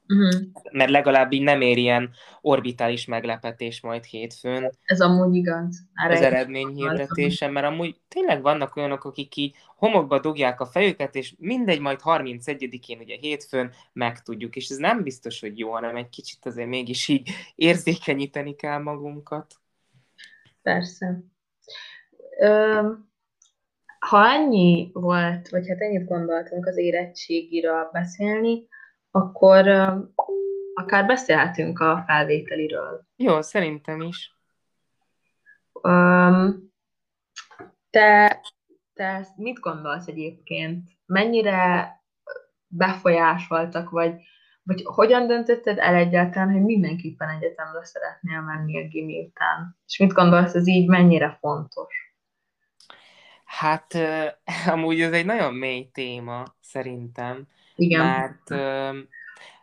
[0.08, 0.40] Uh-huh.
[0.72, 4.70] Mert legalább így nem ér ilyen orbitális meglepetés majd hétfőn.
[4.84, 5.86] Ez amúgy igaz.
[5.94, 11.34] Erre az eredményhirdetése, mert amúgy tényleg vannak olyanok, akik így homokba dugják a fejüket, és
[11.38, 16.46] mindegy, majd 31-én, ugye hétfőn megtudjuk, és ez nem biztos, hogy jó, hanem egy kicsit
[16.46, 19.54] azért mégis így érzékenyíteni kell magunkat.
[20.62, 21.20] Persze.
[22.40, 22.90] Ö,
[23.98, 28.66] ha annyi volt, vagy hát ennyit gondoltunk az érettségire beszélni,
[29.10, 29.68] akkor
[30.74, 33.06] akár beszélhetünk a felvételiről.
[33.16, 34.36] Jó, szerintem is.
[35.72, 36.72] Um,
[37.90, 38.40] te,
[38.94, 40.90] te mit gondolsz egyébként?
[41.06, 41.92] Mennyire
[42.66, 44.14] befolyásoltak, vagy,
[44.62, 49.76] vagy hogyan döntötted el egyáltalán, hogy mindenképpen egyetemre szeretnél menni a gimi után?
[49.86, 51.94] És mit gondolsz, ez így mennyire fontos?
[53.44, 53.94] Hát
[54.74, 57.46] amúgy ez egy nagyon mély téma, szerintem.
[57.78, 58.04] Igen.
[58.04, 58.48] Mert,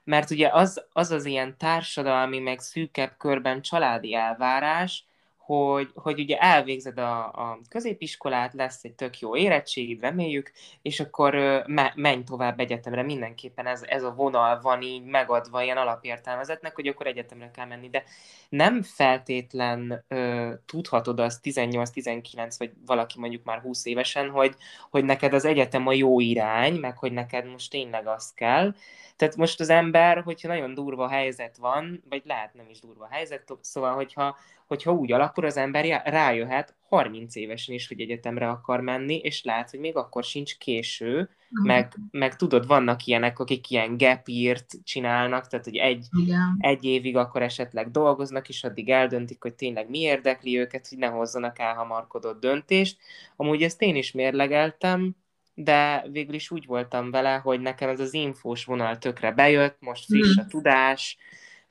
[0.04, 5.06] mert ugye az, az az ilyen társadalmi, meg szűkebb körben családi elvárás,
[5.46, 11.36] hogy, hogy ugye elvégzed a, a középiskolát, lesz egy tök jó érettségid, reméljük, és akkor
[11.68, 16.88] me, menj tovább egyetemre, mindenképpen ez, ez a vonal van így megadva ilyen alapértelmezetnek, hogy
[16.88, 18.04] akkor egyetemre kell menni, de
[18.50, 24.56] nem feltétlen ö, tudhatod azt 18-19, vagy valaki mondjuk már 20 évesen, hogy,
[24.90, 28.74] hogy neked az egyetem a jó irány, meg hogy neked most tényleg az kell,
[29.16, 33.54] tehát most az ember, hogyha nagyon durva helyzet van, vagy lehet nem is durva helyzet,
[33.62, 39.16] szóval hogyha, hogyha úgy alakul, az ember rájöhet 30 évesen is, hogy egyetemre akar menni,
[39.16, 41.66] és lehet, hogy még akkor sincs késő, uh-huh.
[41.66, 46.58] meg, meg tudod, vannak ilyenek, akik ilyen gapírt csinálnak, tehát hogy egy, Igen.
[46.60, 51.08] egy évig akkor esetleg dolgoznak, és addig eldöntik, hogy tényleg mi érdekli őket, hogy ne
[51.08, 52.98] hozzanak elhamarkodott döntést.
[53.36, 55.16] Amúgy ezt én is mérlegeltem,
[55.54, 60.06] de végül is úgy voltam vele, hogy nekem ez az infós vonal tökre bejött, most
[60.06, 60.50] friss a hmm.
[60.50, 61.18] tudás,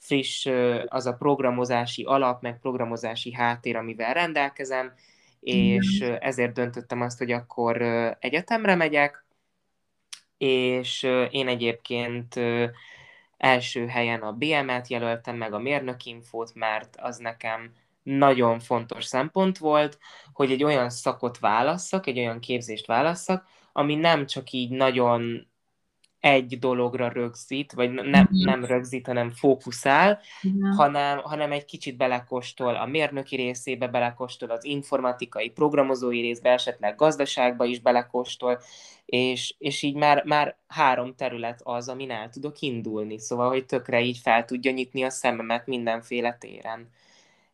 [0.05, 0.47] friss
[0.87, 4.93] az a programozási alap, meg programozási háttér, amivel rendelkezem,
[5.41, 7.83] és ezért döntöttem azt, hogy akkor
[8.19, 9.25] egyetemre megyek,
[10.39, 12.41] és én egyébként
[13.37, 19.99] első helyen a BM-et jelöltem meg a mérnökinfót, mert az nekem nagyon fontos szempont volt,
[20.33, 25.47] hogy egy olyan szakot válasszak, egy olyan képzést válasszak, ami nem csak így nagyon
[26.25, 28.45] egy dologra rögzít, vagy nem, mhm.
[28.45, 30.21] nem rögzít, hanem fókuszál,
[30.77, 37.65] hanem, hanem egy kicsit belekostol a mérnöki részébe, belekostol az informatikai, programozói részbe, esetleg gazdaságba
[37.65, 38.61] is belekostol,
[39.05, 44.01] és, és így már, már három terület az, amin el tudok indulni, szóval, hogy tökre
[44.01, 46.89] így fel tudja nyitni a szememet mindenféle téren.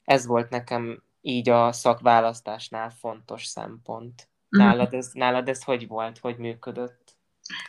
[0.05, 4.29] Ez volt nekem így a szakválasztásnál fontos szempont.
[4.49, 4.63] Mhm.
[4.63, 7.19] Nálad ez, nálad ez hogy volt, hogy működött?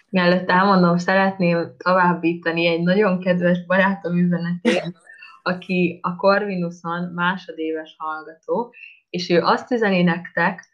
[0.10, 4.98] Mielőtt elmondom, szeretném továbbítani egy nagyon kedves barátom üzenetét,
[5.42, 8.74] aki a Corvinuson másodéves hallgató,
[9.10, 10.70] és ő azt üzeni nektek,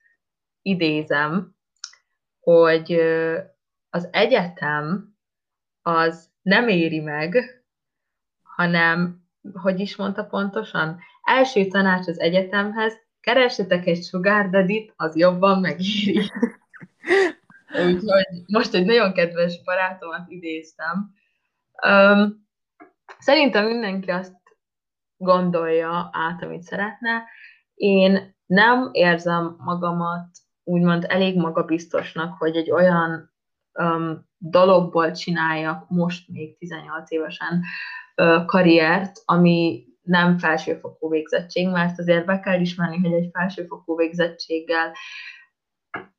[0.62, 1.56] idézem,
[2.40, 2.94] hogy
[3.90, 5.16] az egyetem
[5.82, 7.62] az nem éri meg,
[8.42, 15.60] hanem, hogy is mondta pontosan, első tanács az egyetemhez, keressetek egy sugar daddy az jobban
[15.60, 16.22] megéri.
[17.72, 21.14] Úgyhogy most egy nagyon kedves barátomat idéztem.
[21.88, 22.48] Um,
[23.20, 24.36] szerintem mindenki azt
[25.18, 27.24] gondolja át, amit szeretne.
[27.74, 30.28] Én nem érzem magamat
[30.64, 33.34] úgymond elég magabiztosnak, hogy egy olyan
[33.74, 37.62] um, dologból csináljak most még 18 évesen
[38.16, 44.94] uh, karriert, ami nem felsőfokú végzettség, mert azért be kell ismerni, hogy egy felsőfokú végzettséggel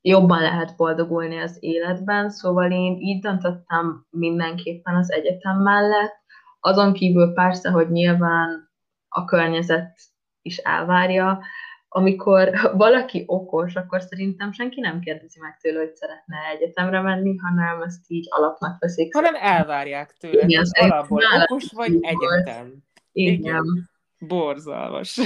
[0.01, 6.17] jobban lehet boldogulni az életben, szóval én így döntöttem mindenképpen az egyetem mellett,
[6.61, 8.71] azon kívül persze, hogy nyilván
[9.09, 9.99] a környezet
[10.43, 11.41] is elvárja,
[11.88, 12.51] amikor
[12.85, 18.05] valaki okos, akkor szerintem senki nem kérdezi meg tőle, hogy szeretne egyetemre menni, hanem ezt
[18.07, 19.14] így alapnak veszik.
[19.14, 22.73] Hanem elvárják tőle, hogy alapból okos vagy egyetem.
[23.12, 23.35] Igen.
[23.35, 23.91] Igen.
[24.19, 25.21] Borzalmas.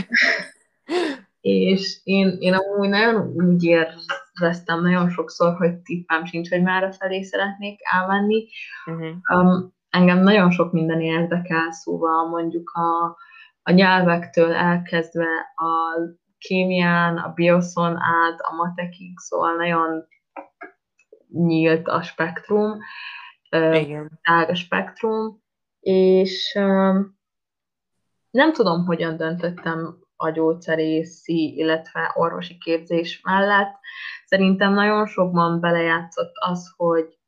[1.40, 3.64] és én, én amúgy nagyon úgy
[4.40, 8.46] éreztem nagyon sokszor, hogy tippám sincs, hogy már felé szeretnék elmenni.
[8.86, 9.16] Uh-huh.
[9.34, 13.16] Um, engem nagyon sok minden érdekel, szóval mondjuk a,
[13.62, 15.98] a nyelvektől elkezdve a
[16.38, 20.06] kémián, a bioszon át, a matekig, szóval nagyon
[21.28, 22.78] nyílt a spektrum,
[23.72, 24.20] Igen.
[24.22, 25.42] a spektrum,
[25.80, 27.18] és um,
[28.30, 33.78] nem tudom, hogyan döntöttem a gyógyszerészi, illetve orvosi képzés mellett.
[34.26, 37.18] Szerintem nagyon sokban belejátszott az, hogy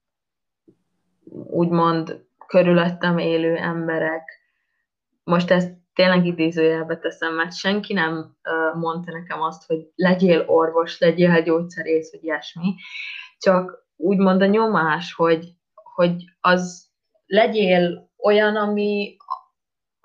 [1.51, 4.43] úgymond körülöttem élő emberek,
[5.25, 8.37] most ezt tényleg idézőjelbe teszem, mert senki nem
[8.75, 12.75] mondta nekem azt, hogy legyél orvos, legyél gyógyszerész, vagy ilyesmi,
[13.39, 16.87] csak úgymond a nyomás, hogy, hogy az
[17.27, 19.17] legyél olyan, ami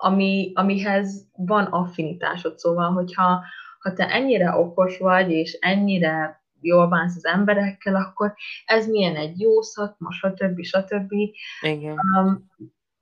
[0.00, 2.58] ami, amihez van affinitásod.
[2.58, 3.44] Szóval, hogyha
[3.78, 8.34] ha te ennyire okos vagy, és ennyire jól bánsz az emberekkel, akkor
[8.64, 10.62] ez milyen egy jó szakma, stb.
[10.62, 11.12] stb.
[11.60, 11.96] Igen.
[12.18, 12.50] Um,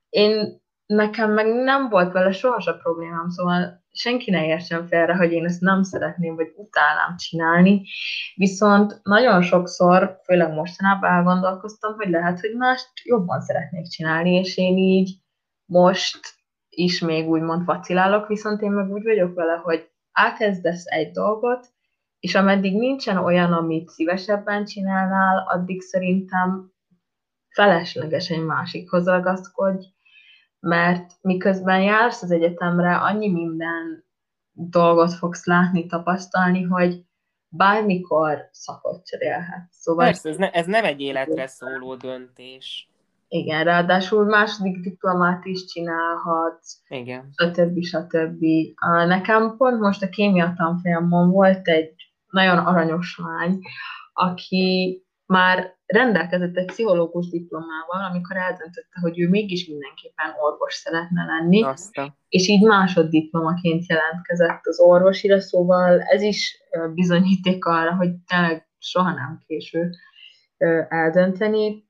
[0.09, 5.45] én nekem meg nem volt vele sohasem problémám, szóval senki ne értsen félre, hogy én
[5.45, 7.85] ezt nem szeretném, vagy utálnám csinálni,
[8.35, 14.77] viszont nagyon sokszor, főleg mostanában elgondolkoztam, hogy lehet, hogy mást jobban szeretnék csinálni, és én
[14.77, 15.17] így
[15.65, 16.19] most
[16.69, 21.67] is még úgymond vacilálok, viszont én meg úgy vagyok vele, hogy elkezdesz egy dolgot,
[22.19, 26.71] és ameddig nincsen olyan, amit szívesebben csinálnál, addig szerintem
[27.49, 29.85] felesleges egy másikhoz ragaszkodj,
[30.59, 34.05] mert miközben jársz az egyetemre, annyi minden
[34.51, 37.03] dolgot fogsz látni, tapasztalni, hogy
[37.47, 39.67] bármikor szakot cserélhet.
[39.71, 42.88] Szóval Persze, ez, ne, ez nem egy életre szóló döntés.
[43.31, 47.29] Igen, ráadásul második diplomát is csinálhatsz, Igen.
[47.35, 47.83] stb.
[47.83, 48.43] stb.
[49.07, 51.93] Nekem pont most a kémia tanfolyamon volt egy
[52.29, 53.59] nagyon aranyos lány,
[54.13, 61.63] aki már rendelkezett egy pszichológus diplomával, amikor eldöntötte, hogy ő mégis mindenképpen orvos szeretne lenni,
[61.63, 62.17] Azta.
[62.29, 66.61] és így másoddiplomaként jelentkezett az orvosira, szóval ez is
[66.93, 69.89] bizonyíték arra, hogy tényleg soha nem késő
[70.87, 71.88] eldönteni.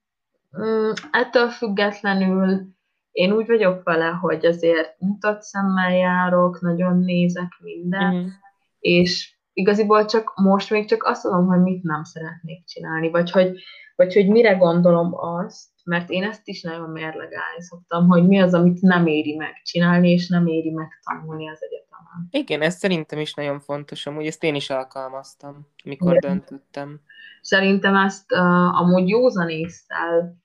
[0.58, 2.78] Mm, ettől függetlenül
[3.12, 8.32] én úgy vagyok vele, hogy azért mutat szemmel járok, nagyon nézek minden, uh-huh.
[8.80, 13.62] és igaziból csak most még csak azt tudom, hogy mit nem szeretnék csinálni, vagy hogy,
[13.95, 18.54] vagy hogy mire gondolom azt, mert én ezt is nagyon mérlegelni szoktam, hogy mi az,
[18.54, 21.89] amit nem éri meg csinálni, és nem éri meg tanulni az egyetemen.
[22.32, 26.30] Igen, ez szerintem is nagyon fontos, amúgy ezt én is alkalmaztam, mikor Igen.
[26.32, 27.00] döntöttem.
[27.41, 30.38] Szerintem ezt uh, amúgy józanésztel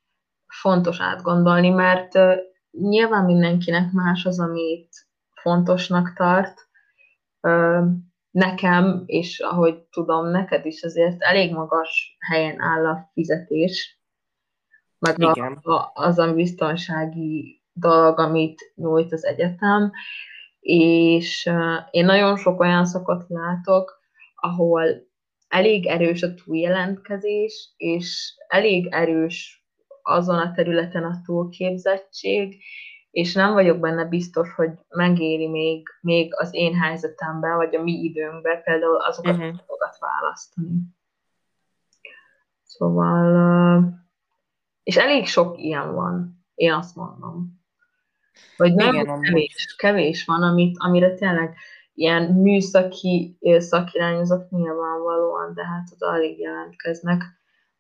[0.47, 2.35] fontos átgondolni, mert uh,
[2.71, 5.07] nyilván mindenkinek más az, amit
[5.43, 6.69] fontosnak tart,
[7.41, 7.85] uh,
[8.31, 13.99] nekem, és ahogy tudom, neked is azért elég magas helyen áll a fizetés,
[14.99, 15.53] meg Igen.
[15.53, 19.93] A, az a biztonsági dolog, amit nyújt az egyetem,
[20.65, 21.51] és
[21.91, 24.01] én nagyon sok olyan szakot látok,
[24.35, 24.85] ahol
[25.49, 29.67] elég erős a túljelentkezés, és elég erős
[30.03, 32.63] azon a területen a túlképzettség,
[33.11, 37.93] és nem vagyok benne biztos, hogy megéri még, még az én helyzetemben, vagy a mi
[37.93, 39.59] időnkben például azokat uh-huh.
[39.67, 40.81] fogat választani.
[42.63, 44.03] Szóval,
[44.83, 47.64] és elég sok ilyen van, én azt mondom.
[48.57, 51.55] Hogy nem Igen, kevés, kevés van, amit, amire tényleg
[51.95, 57.23] ilyen műszaki szakirányozók nyilvánvalóan, de hát az alig jelentkeznek.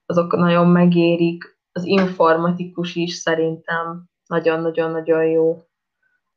[0.06, 1.58] Azok nagyon megérik.
[1.72, 5.62] Az informatikus is szerintem nagyon-nagyon-nagyon jó.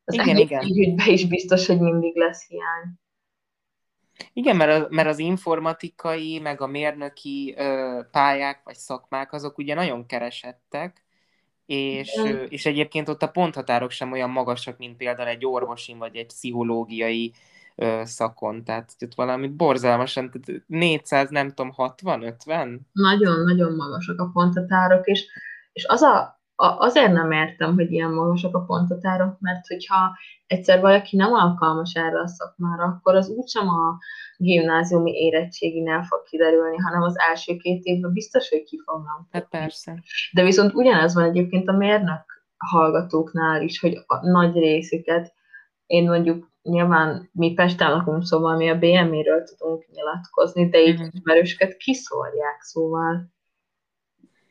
[0.03, 0.63] Az igen, igen.
[0.63, 2.99] ügyben is biztos, hogy mindig lesz hiány.
[4.34, 9.74] Igen, mert, a, mert az informatikai, meg a mérnöki ö, pályák vagy szakmák, azok ugye
[9.74, 11.05] nagyon keresettek,
[11.68, 16.26] és, és egyébként ott a ponthatárok sem olyan magasak, mint például egy orvosin vagy egy
[16.26, 17.34] pszichológiai
[17.76, 18.63] ö, szakon.
[18.63, 20.32] Tehát ott valami borzalmasan,
[20.68, 22.88] 400, nem tudom, 60, 50?
[22.91, 25.26] Nagyon-nagyon magasak a ponthatárok, és,
[25.74, 31.16] és az a azért nem értem, hogy ilyen magasak a pontatárok, mert hogyha egyszer valaki
[31.16, 33.97] nem alkalmas erre a szakmára, akkor az úgysem a
[34.38, 39.28] gimnáziumi érettséginél fog kiderülni, hanem az első két évben biztos, hogy ki fognak.
[39.32, 40.03] Hát persze.
[40.34, 45.34] De viszont ugyanez van egyébként a mérnök hallgatóknál is, hogy a nagy részüket,
[45.86, 51.08] én mondjuk nyilván mi Pesten lakunk, szóval mi a BMI-ről tudunk nyilatkozni, de így mm.
[51.12, 53.36] ismerősöket kiszórják, szóval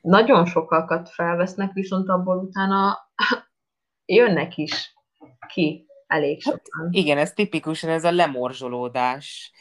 [0.07, 2.99] nagyon sokakat felvesznek, viszont abból utána
[4.05, 4.95] jönnek is
[5.49, 6.85] ki elég hát sokan.
[6.85, 9.53] Hát igen, ez tipikusan ez a lemorzsolódás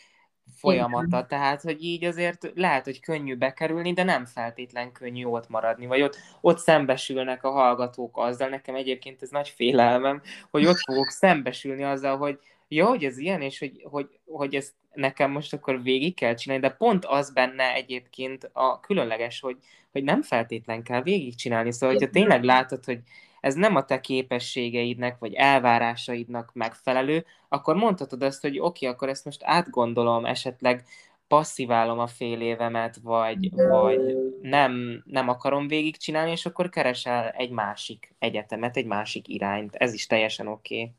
[0.57, 1.27] folyamata, igen.
[1.27, 6.01] tehát, hogy így azért lehet, hogy könnyű bekerülni, de nem feltétlen könnyű ott maradni, vagy
[6.01, 10.21] ott, ott szembesülnek a hallgatók azzal, nekem egyébként ez nagy félelmem,
[10.51, 14.74] hogy ott fogok szembesülni azzal, hogy jó, hogy ez ilyen, és hogy, hogy, hogy ezt
[14.93, 19.57] nekem most akkor végig kell csinálni, de pont az benne egyébként a különleges, hogy,
[19.91, 21.72] hogy nem feltétlen kell végigcsinálni.
[21.72, 22.99] Szóval, hogyha tényleg látod, hogy
[23.41, 29.09] ez nem a te képességeidnek, vagy elvárásaidnak megfelelő, akkor mondhatod azt, hogy oké, okay, akkor
[29.09, 30.84] ezt most átgondolom, esetleg
[31.28, 33.99] passziválom a fél évemet, vagy, vagy
[34.41, 39.76] nem, nem akarom végigcsinálni, és akkor keresel egy másik egyetemet, egy másik irányt.
[39.76, 40.82] Ez is teljesen oké.
[40.82, 40.93] Okay.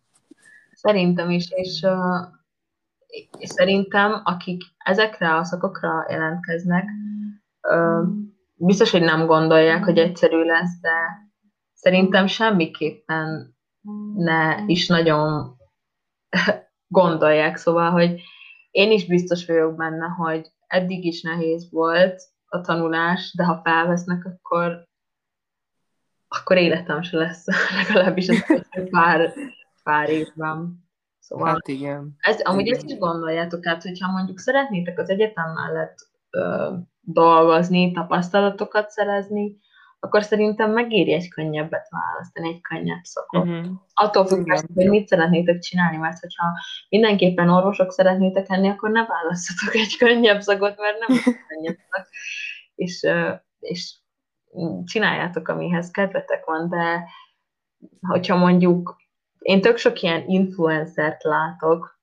[0.87, 2.35] Szerintem is, és, uh,
[3.41, 6.85] szerintem akik ezekre a szakokra jelentkeznek,
[8.55, 10.91] biztos, hogy nem gondolják, hogy egyszerű lesz, de
[11.75, 13.57] szerintem semmiképpen
[14.15, 15.57] ne is nagyon
[16.87, 18.21] gondolják, szóval, hogy
[18.71, 24.25] én is biztos vagyok benne, hogy eddig is nehéz volt a tanulás, de ha felvesznek,
[24.25, 24.85] akkor
[26.29, 27.45] akkor életem se lesz,
[27.87, 28.45] legalábbis ez
[28.91, 29.33] pár,
[29.87, 30.85] pár évben.
[31.19, 32.17] Szóval hát igen.
[32.19, 32.77] Ez, amúgy igen.
[32.77, 35.95] ezt is gondoljátok át, hogyha mondjuk szeretnétek az egyetem mellett
[36.31, 39.57] ö, dolgozni, tapasztalatokat szerezni,
[40.01, 43.45] akkor szerintem megéri egy könnyebbet választani, egy könnyebb szakot.
[43.45, 43.67] Uh-huh.
[43.95, 46.45] Attól függ, hogy mit szeretnétek csinálni, mert hogyha
[46.89, 51.19] mindenképpen orvosok szeretnétek lenni, akkor ne választatok egy könnyebb szakot, mert nem
[51.49, 52.09] könnyebb szak.
[52.75, 53.07] És,
[53.59, 53.95] és
[54.85, 57.05] csináljátok, amihez kedvetek van, de
[58.01, 59.05] hogyha mondjuk
[59.47, 62.01] én tök sok ilyen influencert látok,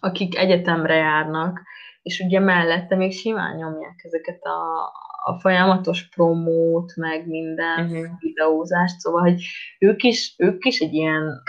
[0.00, 1.60] akik egyetemre járnak,
[2.02, 4.92] és ugye mellette még simán nyomják ezeket a,
[5.24, 8.18] a folyamatos promót, meg minden uh-huh.
[8.18, 9.42] videózást, szóval, hogy
[9.78, 11.42] ők is, ők is egy ilyen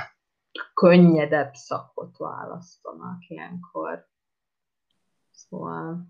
[0.74, 4.08] könnyedebb szakot választanak ilyenkor.
[5.32, 6.08] Szóval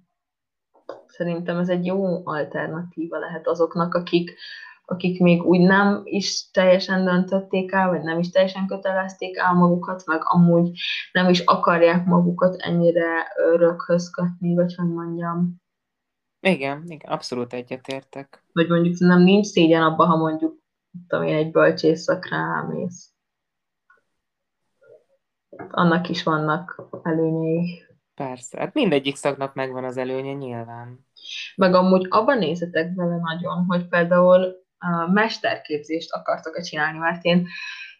[1.07, 4.37] szerintem ez egy jó alternatíva lehet azoknak, akik,
[4.91, 10.05] akik még úgy nem is teljesen döntötték el, vagy nem is teljesen kötelezték el magukat,
[10.05, 10.79] meg amúgy
[11.11, 15.61] nem is akarják magukat ennyire röghöz kötni, vagy hogy mondjam.
[16.39, 18.43] Igen, igen, abszolút egyetértek.
[18.53, 20.59] Vagy mondjuk nem nincs szégyen abban, ha mondjuk
[21.07, 23.13] tudom én, egy bölcsészakra elmész.
[25.69, 27.83] Annak is vannak előnyei.
[28.13, 31.05] Persze, hát mindegyik szaknak megvan az előnye nyilván.
[31.55, 34.60] Meg amúgy abban nézzetek bele nagyon, hogy például
[35.11, 37.47] mesterképzést akartak-e csinálni, mert én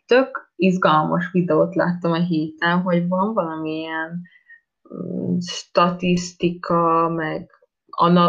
[0.06, 4.22] tök izgalmas videót láttam a héten, hogy van valamilyen
[4.94, 7.50] mm, statisztika, meg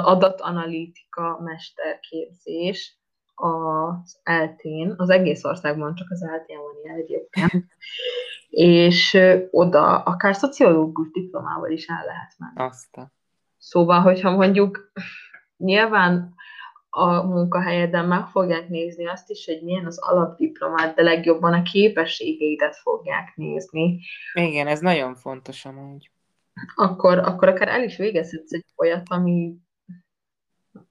[0.05, 3.01] adatanalitika mesterképzés
[3.35, 7.65] az eltén, az egész országban csak az eltén van ilyen egyébként,
[8.79, 9.19] és
[9.51, 12.69] oda akár szociológus diplomával is el lehet menni.
[12.71, 13.11] Azt.
[13.59, 14.93] Szóval, hogyha mondjuk
[15.57, 16.35] nyilván
[16.95, 22.77] a munkahelyeden meg fogják nézni azt is, hogy milyen az alapdiplomát, de legjobban a képességeidet
[22.77, 24.01] fogják nézni.
[24.33, 26.11] Igen, ez nagyon fontos amúgy.
[26.75, 29.55] Akkor, akkor akár el is végezhetsz egy olyat, ami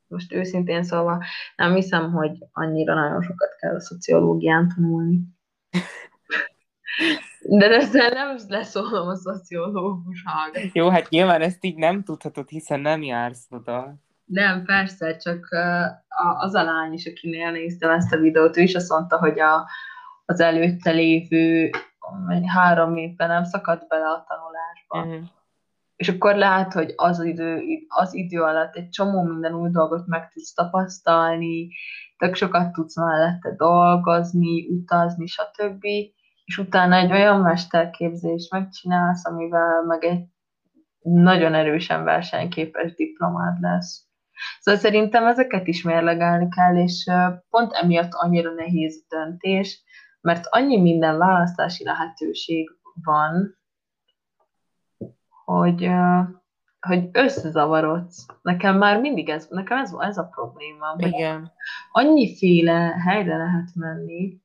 [0.08, 1.24] most őszintén szóval
[1.56, 5.20] nem hiszem, hogy annyira nagyon sokat kell a szociológián tanulni.
[7.42, 10.74] De ezzel nem leszólom a szociológus hallgat.
[10.74, 13.96] Jó, hát nyilván ezt így nem tudhatod, hiszen nem jársz oda.
[14.32, 15.48] Nem, persze, csak
[16.40, 19.70] az a lány is, akinél néztem ezt a videót, ő is azt mondta, hogy a,
[20.26, 21.70] az előtte lévő
[22.46, 25.10] három évben nem szakadt bele a tanulásba.
[25.10, 25.30] Uh-huh.
[25.96, 30.30] És akkor lehet, hogy az idő, az idő alatt egy csomó minden új dolgot meg
[30.30, 31.68] tudsz tapasztalni,
[32.18, 35.84] tök sokat tudsz mellette dolgozni, utazni, stb.
[36.46, 40.24] És utána egy olyan mesterképzést megcsinálsz, amivel meg egy
[41.00, 44.10] nagyon erősen versenyképes diplomád lesz.
[44.60, 47.10] Szóval szerintem ezeket is mérlegelni kell, és
[47.50, 49.84] pont emiatt annyira nehéz a döntés,
[50.22, 52.72] mert annyi minden választási lehetőség
[53.04, 53.60] van,
[55.46, 55.90] hogy,
[56.80, 58.26] hogy összezavarodsz.
[58.42, 60.96] Nekem már mindig ez, nekem ez, ez a probléma.
[60.98, 61.52] Igen.
[61.92, 64.40] Annyiféle helyre lehet menni.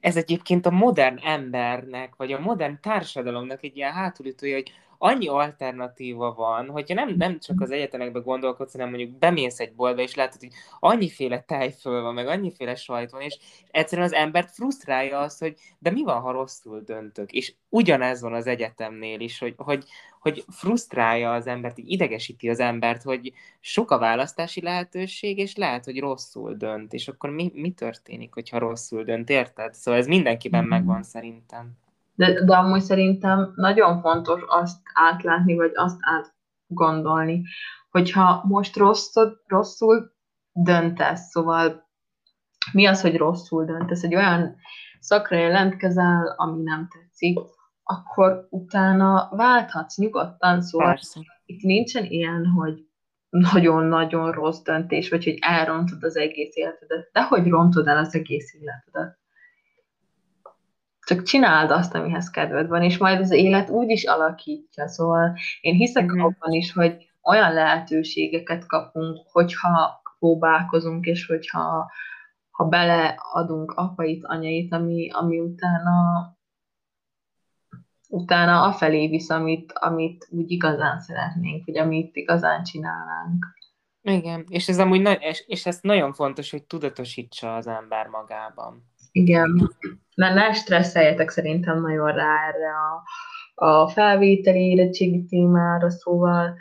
[0.00, 4.72] Ez egyébként a modern embernek, vagy a modern társadalomnak egy ilyen hátulütője, hogy
[5.02, 10.02] annyi alternatíva van, hogyha nem, nem csak az egyetemekbe gondolkodsz, hanem mondjuk bemész egy boltba,
[10.02, 13.38] és látod, hogy annyiféle tejföl van, meg annyiféle sajt van, és
[13.70, 17.32] egyszerűen az embert frusztrálja az, hogy de mi van, ha rosszul döntök?
[17.32, 19.84] És ugyanez van az egyetemnél is, hogy, hogy,
[20.20, 25.84] hogy frusztrálja az embert, így idegesíti az embert, hogy sok a választási lehetőség, és lehet,
[25.84, 29.74] hogy rosszul dönt, és akkor mi, mi történik, hogyha rosszul dönt, érted?
[29.74, 30.68] Szóval ez mindenkiben mm-hmm.
[30.68, 31.78] megvan szerintem.
[32.20, 37.42] De, de amúgy szerintem nagyon fontos azt átlátni, vagy azt átgondolni,
[37.90, 40.12] hogyha most rosszul, rosszul
[40.52, 41.88] döntesz, szóval
[42.72, 44.56] mi az, hogy rosszul döntesz, egy olyan
[44.98, 47.38] szakra jelentkezel, ami nem tetszik,
[47.82, 51.20] akkor utána válthatsz nyugodtan, szóval Persze.
[51.44, 52.86] itt nincsen ilyen, hogy
[53.28, 58.54] nagyon-nagyon rossz döntés, vagy hogy elrontod az egész életedet, de hogy rontod el az egész
[58.54, 59.19] életedet.
[61.10, 64.88] Csak csináld azt, amihez kedved van, és majd az élet úgy is alakítja.
[64.88, 66.20] Szóval én hiszek mm-hmm.
[66.20, 71.90] abban is, hogy olyan lehetőségeket kapunk, hogyha próbálkozunk, és hogyha
[72.50, 75.92] ha beleadunk apait, anyait, ami, ami utána
[78.08, 83.46] utána afelé visz, amit, amit úgy igazán szeretnénk, vagy amit igazán csinálnánk.
[84.02, 88.90] Igen, és ez amúgy na- és, és ez nagyon fontos, hogy tudatosítsa az ember magában.
[89.12, 89.70] Igen.
[90.14, 93.02] Ne, ne stresszeljetek szerintem nagyon rá erre a,
[93.66, 96.56] a felvételi érettségi témára, szóval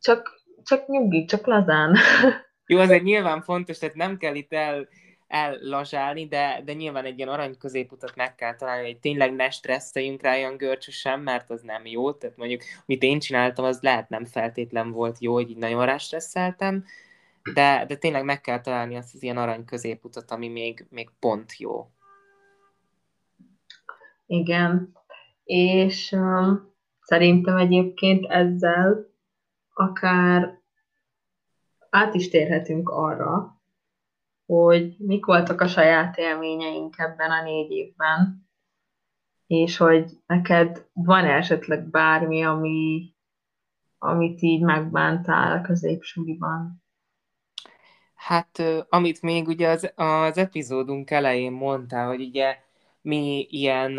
[0.00, 1.96] csak, csak nyugi, csak lazán.
[2.66, 4.88] Jó, azért nyilván fontos, tehát nem kell itt el,
[5.32, 10.22] ellazsálni, de, de nyilván egy ilyen arany középutat meg kell találni, hogy tényleg ne stresszeljünk
[10.22, 12.12] rá olyan görcsösen, mert az nem jó.
[12.12, 15.96] Tehát mondjuk, amit én csináltam, az lehet nem feltétlen volt jó, hogy így nagyon rá
[15.96, 16.84] stresszeltem,
[17.54, 21.56] de, de tényleg meg kell találni azt az ilyen arany középutat, ami még, még pont
[21.58, 21.90] jó.
[24.26, 24.92] Igen,
[25.44, 29.06] és um, szerintem egyébként ezzel
[29.74, 30.60] akár
[31.90, 33.60] át is térhetünk arra,
[34.46, 38.46] hogy mik voltak a saját élményeink ebben a négy évben.
[39.46, 43.14] és hogy neked van esetleg bármi, ami,
[43.98, 46.81] amit így megbántál a középsuliban?
[48.22, 52.58] Hát, amit még ugye az, az epizódunk elején mondtál, hogy ugye
[53.00, 53.94] mi ilyen,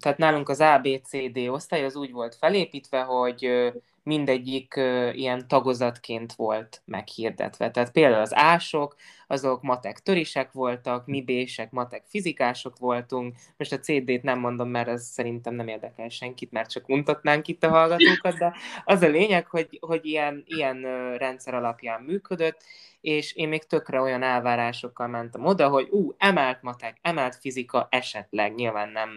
[0.00, 4.74] tehát nálunk az ABCD osztály az úgy volt felépítve, hogy mindegyik
[5.12, 7.70] ilyen tagozatként volt meghirdetve.
[7.70, 8.96] Tehát például az ások,
[9.26, 13.34] azok matek törisek voltak, mi bések, matek fizikások voltunk.
[13.56, 17.64] Most a CD-t nem mondom, mert ez szerintem nem érdekel senkit, mert csak untatnánk itt
[17.64, 18.54] a hallgatókat, de
[18.84, 20.82] az a lényeg, hogy, hogy ilyen, ilyen
[21.16, 22.62] rendszer alapján működött,
[23.00, 28.54] és én még tökre olyan elvárásokkal mentem oda, hogy ú, emelt matek, emelt fizika, esetleg,
[28.54, 29.10] nyilván nem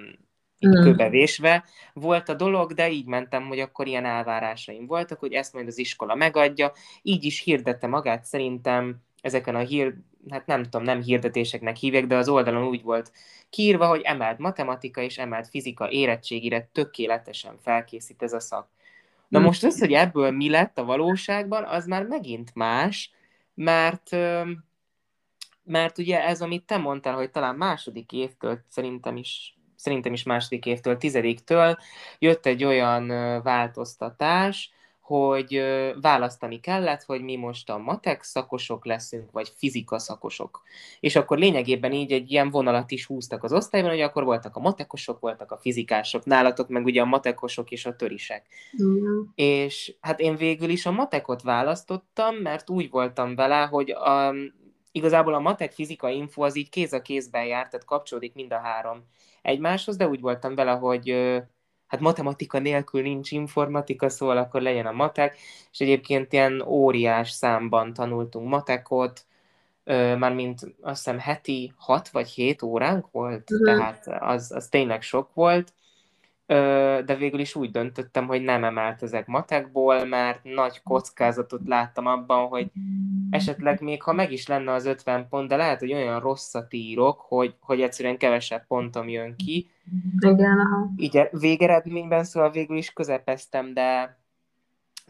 [0.60, 0.84] így mm.
[0.84, 1.64] köbevésve
[1.94, 5.78] volt a dolog, de így mentem, hogy akkor ilyen elvárásaim voltak, hogy ezt majd az
[5.78, 6.72] iskola megadja,
[7.02, 9.94] így is hirdette magát szerintem ezeken a hír,
[10.30, 13.12] hát nem tudom, nem hirdetéseknek hívják, de az oldalon úgy volt
[13.50, 18.68] kiírva, hogy emelt matematika és emelt fizika érettségire tökéletesen felkészít ez a szak.
[19.28, 19.44] Na mm.
[19.44, 23.12] most az, hogy ebből mi lett a valóságban, az már megint más,
[23.54, 24.10] mert
[25.64, 30.66] mert ugye ez, amit te mondtál, hogy talán második évtől szerintem is szerintem is második
[30.66, 31.78] évtől, tizediktől
[32.20, 33.08] jött egy olyan
[33.44, 34.72] változtatás,
[35.12, 35.62] hogy
[36.02, 40.62] választani kellett, hogy mi most a matek szakosok leszünk, vagy fizika szakosok.
[41.00, 44.60] És akkor lényegében így egy ilyen vonalat is húztak az osztályban, hogy akkor voltak a
[44.60, 48.46] matekosok, voltak a fizikások, nálatok meg ugye a matekosok és a törisek.
[48.84, 49.22] Mm.
[49.36, 54.34] És hát én végül is a matekot választottam, mert úgy voltam vele, hogy a,
[54.92, 58.60] igazából a matek fizika info az így kéz a kézben járt, tehát kapcsolódik mind a
[58.60, 59.04] három
[59.42, 61.16] egymáshoz, de úgy voltam vele, hogy
[61.92, 65.38] hát matematika nélkül nincs informatika, szóval akkor legyen a matek,
[65.72, 69.26] és egyébként ilyen óriás számban tanultunk matekot,
[70.18, 73.68] mármint azt hiszem heti 6 vagy 7 óránk volt, uh-huh.
[73.68, 75.74] tehát az, az tényleg sok volt,
[77.06, 82.72] de végül is úgy döntöttem, hogy nem emeltezek matekból, mert nagy kockázatot láttam abban, hogy
[83.30, 87.20] esetleg még ha meg is lenne az 50 pont, de lehet, hogy olyan rosszat írok,
[87.20, 89.70] hogy, hogy egyszerűen kevesebb pontom jön ki.
[90.20, 90.90] Igen, aha.
[90.96, 94.18] Így végeredményben szóval végül is közepeztem, de,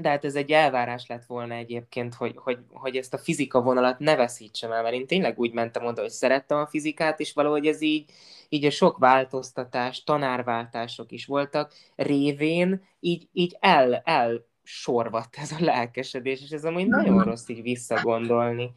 [0.01, 3.99] de hát ez egy elvárás lett volna egyébként, hogy, hogy, hogy ezt a fizika vonalat
[3.99, 7.67] ne veszítsem el, mert én tényleg úgy mentem oda, hogy szerettem a fizikát, és valahogy
[7.67, 8.11] ez így,
[8.49, 15.63] így a sok változtatás, tanárváltások is voltak, révén így, így el, el sorvadt ez a
[15.63, 18.71] lelkesedés, és ez amúgy nagyon rossz így visszagondolni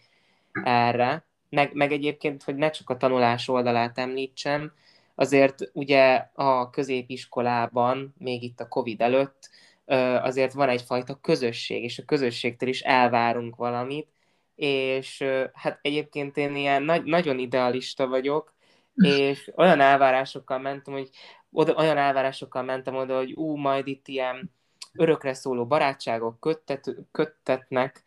[0.65, 1.25] erre.
[1.51, 4.73] Meg, meg egyébként, hogy ne csak a tanulás oldalát említsem,
[5.15, 9.51] azért ugye a középiskolában, még itt a Covid előtt,
[10.23, 14.09] azért van egyfajta közösség, és a közösségtől is elvárunk valamit,
[14.55, 18.55] és hát egyébként én ilyen nagy, nagyon idealista vagyok,
[18.95, 21.09] és olyan elvárásokkal mentem, hogy
[21.51, 24.51] oda, olyan elvárásokkal mentem oda, hogy ú, majd itt ilyen
[24.95, 28.03] örökre szóló barátságok köttet, köttetnek,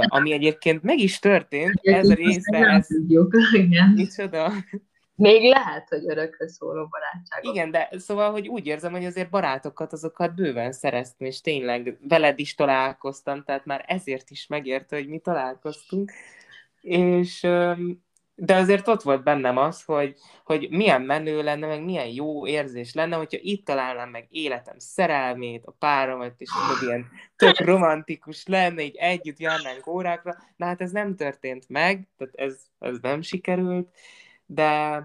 [0.00, 2.86] ami egyébként meg is történt, ez a része, ez...
[3.94, 4.52] Micsoda?
[5.16, 7.54] Még lehet, hogy örökre szóló barátságok.
[7.54, 12.38] Igen, de szóval, hogy úgy érzem, hogy azért barátokat azokat bőven szereztem, és tényleg veled
[12.38, 16.12] is találkoztam, tehát már ezért is megérte, hogy mi találkoztunk.
[16.80, 17.46] És
[18.38, 22.94] de azért ott volt bennem az, hogy, hogy milyen menő lenne, meg milyen jó érzés
[22.94, 27.06] lenne, hogyha itt találnám meg életem szerelmét, a páromat, és tudod, ilyen
[27.36, 30.34] tök romantikus lenne, így együtt járnánk órákra.
[30.56, 33.88] Na hát ez nem történt meg, tehát ez, ez nem sikerült,
[34.46, 35.00] de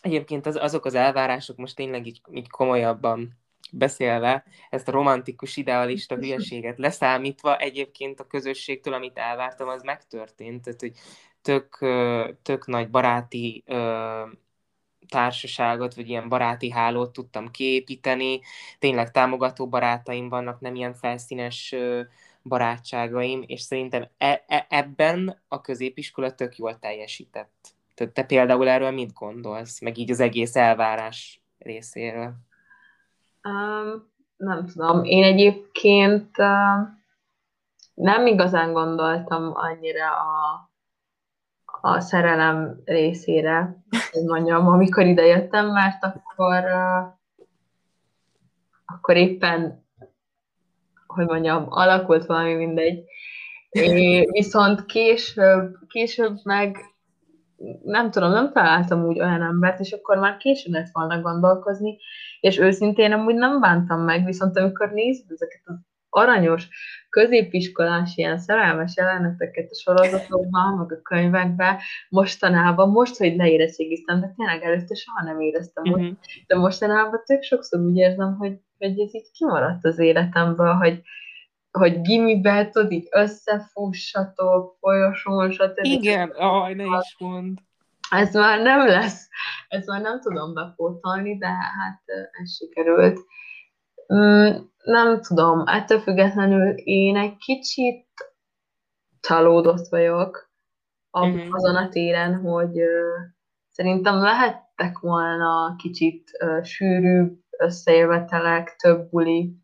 [0.00, 3.38] egyébként az, azok az elvárások most tényleg így, így komolyabban
[3.72, 10.62] beszélve, ezt a romantikus, idealista hülyeséget leszámítva, egyébként a közösségtől, amit elvártam, az megtörtént.
[10.62, 10.92] Tehát, hogy
[11.42, 11.78] tök,
[12.42, 13.64] tök nagy baráti
[15.08, 18.40] társaságot, vagy ilyen baráti hálót tudtam kiépíteni.
[18.78, 21.74] Tényleg támogató barátaim vannak, nem ilyen felszínes
[22.42, 27.79] barátságaim, és szerintem e- e- ebben a középiskola tök jól teljesített.
[28.00, 32.32] Tehát te például erről mit gondolsz, meg így az egész elvárás részéről?
[33.42, 35.04] Um, nem tudom.
[35.04, 36.88] Én egyébként uh,
[37.94, 40.68] nem igazán gondoltam annyira a
[41.80, 43.82] a szerelem részére,
[44.12, 46.64] hogy mondjam, amikor ide jöttem, mert akkor,
[48.84, 49.84] akkor éppen,
[51.06, 53.04] hogy mondjam, alakult valami mindegy.
[53.70, 56.78] É, viszont később, később meg
[57.84, 61.98] nem tudom, nem találtam úgy olyan embert, és akkor már később lett volna gondolkozni,
[62.40, 65.74] és őszintén amúgy nem bántam meg, viszont amikor nézed ezeket az
[66.10, 66.68] aranyos
[67.08, 74.62] középiskolás ilyen szerelmes jeleneteket a sorozatokban, meg a könyvekben, mostanában, most, hogy leérettségiztem, de tényleg
[74.62, 75.84] előtte soha nem éreztem.
[75.84, 76.10] Mhm.
[76.46, 81.02] de mostanában tök sokszor úgy érzem, hogy, hogy ez így kimaradt az életemből, hogy,
[81.70, 85.78] hogy gimibe, így összefussatok, folyosón, stb.
[85.84, 87.58] Igen, aj, ne is mond.
[88.10, 89.28] Ez már nem lesz,
[89.68, 92.02] ez már nem tudom bepótolni, de hát
[92.42, 93.20] ez sikerült.
[94.14, 94.50] Mm,
[94.84, 98.06] nem tudom, ettől függetlenül én egy kicsit
[99.20, 100.50] csalódott vagyok
[101.12, 101.54] Mhm.
[101.54, 102.80] azon a téren, hogy
[103.68, 106.30] szerintem lehettek volna kicsit
[106.62, 109.54] sűrűbb összejövetelek, több buli,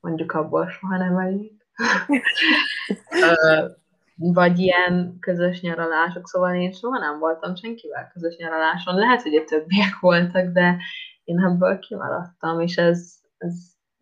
[0.00, 1.52] mondjuk abból soha nem elég.
[4.16, 8.94] vagy ilyen közös nyaralások, szóval én soha nem voltam senkivel közös nyaraláson.
[8.94, 10.76] Lehet, hogy a többiek voltak, de
[11.24, 13.54] én ebből kimaradtam, és ez, ez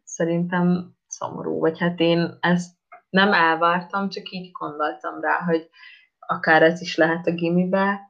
[0.05, 2.77] szerintem szomorú, vagy hát én ezt
[3.11, 5.71] nem elvártam, csak így gondoltam rá, hogy
[6.19, 8.01] akár ez is lehet a gimibe.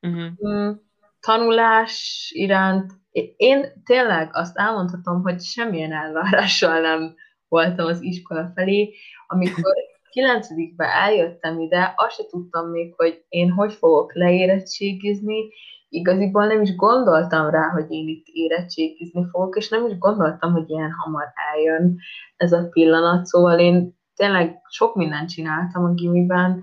[0.00, 0.76] Uh-huh.
[1.20, 2.92] Tanulás iránt
[3.36, 7.14] én tényleg azt elmondhatom, hogy semmilyen elvárással nem
[7.50, 8.94] voltam az iskola felé.
[9.26, 9.72] Amikor
[10.12, 15.48] kilencedikbe eljöttem ide, azt se tudtam még, hogy én hogy fogok leérettségizni,
[15.88, 20.70] igaziból nem is gondoltam rá, hogy én itt érettségizni fogok, és nem is gondoltam, hogy
[20.70, 21.98] ilyen hamar eljön
[22.36, 26.62] ez a pillanat, szóval én tényleg sok mindent csináltam a gimiben,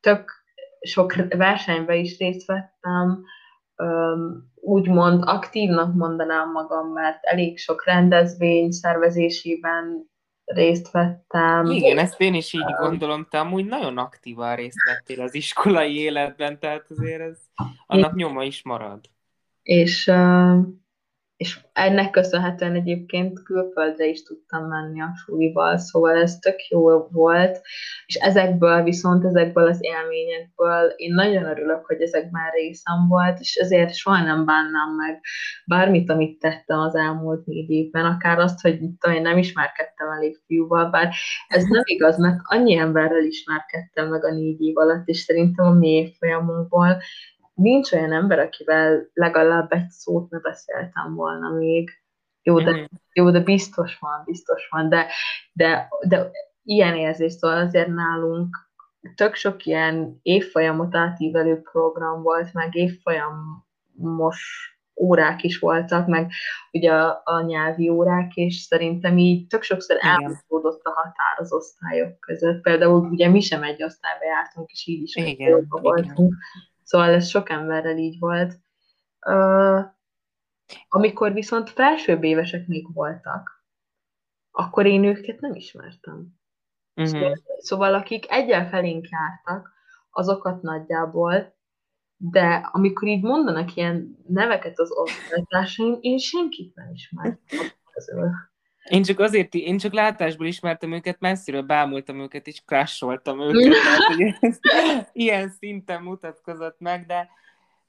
[0.00, 0.32] tök
[0.80, 3.24] sok versenybe is részt vettem,
[4.54, 10.08] úgymond aktívnak mondanám magam, mert elég sok rendezvény szervezésében
[10.44, 11.66] részt vettem.
[11.66, 16.58] Igen, ezt én is így gondolom, te amúgy nagyon aktívan részt vettél az iskolai életben,
[16.58, 17.38] tehát azért ez
[17.86, 19.00] annak nyoma is marad.
[19.62, 20.12] És
[21.40, 27.60] és ennek köszönhetően egyébként külföldre is tudtam menni a súlyval, szóval ez tök jó volt,
[28.06, 33.54] és ezekből viszont, ezekből az élményekből én nagyon örülök, hogy ezek már részem volt, és
[33.54, 35.20] ezért soha nem bánnám meg
[35.66, 38.80] bármit, amit tettem az elmúlt négy évben, akár azt, hogy
[39.14, 41.14] én nem ismerkedtem elég fiúval, bár
[41.48, 45.72] ez nem igaz, mert annyi emberrel ismerkedtem meg a négy év alatt, és szerintem a
[45.72, 47.02] mi folyamunkból
[47.60, 51.90] nincs olyan ember, akivel legalább egy szót ne beszéltem volna még.
[52.42, 52.84] Jó, de, mm.
[53.12, 55.06] jó, de biztos van, biztos van, de,
[55.52, 56.30] de, de
[56.62, 58.56] ilyen érzés, szóval azért nálunk
[59.14, 64.38] tök sok ilyen évfolyamot átívelő program volt, meg évfolyamos
[65.00, 66.30] órák is voltak, meg
[66.72, 72.20] ugye a, a nyelvi órák, és szerintem így tök sokszor elmondódott a határ az osztályok
[72.20, 72.60] között.
[72.60, 75.98] Például ugye mi sem egy osztályba jártunk, és így is igen, voltunk.
[75.98, 76.38] Igen.
[76.90, 78.60] Szóval ez sok emberrel így volt.
[79.26, 79.84] Uh,
[80.88, 83.64] amikor viszont felsőbb évesek még voltak,
[84.50, 86.38] akkor én őket nem ismertem.
[86.94, 87.12] Uh-huh.
[87.12, 89.72] Szóval, szóval akik egyel felénk jártak,
[90.10, 91.56] azokat nagyjából,
[92.16, 98.30] de amikor így mondanak ilyen neveket az osztálytársaim, én senkit nem ismertem közül.
[98.90, 103.72] Én csak azért, én csak látásból ismertem őket, messziről bámultam őket, és crasholtam őket.
[103.82, 104.58] tehát, hogy ez
[105.12, 107.28] ilyen szinten mutatkozott meg, de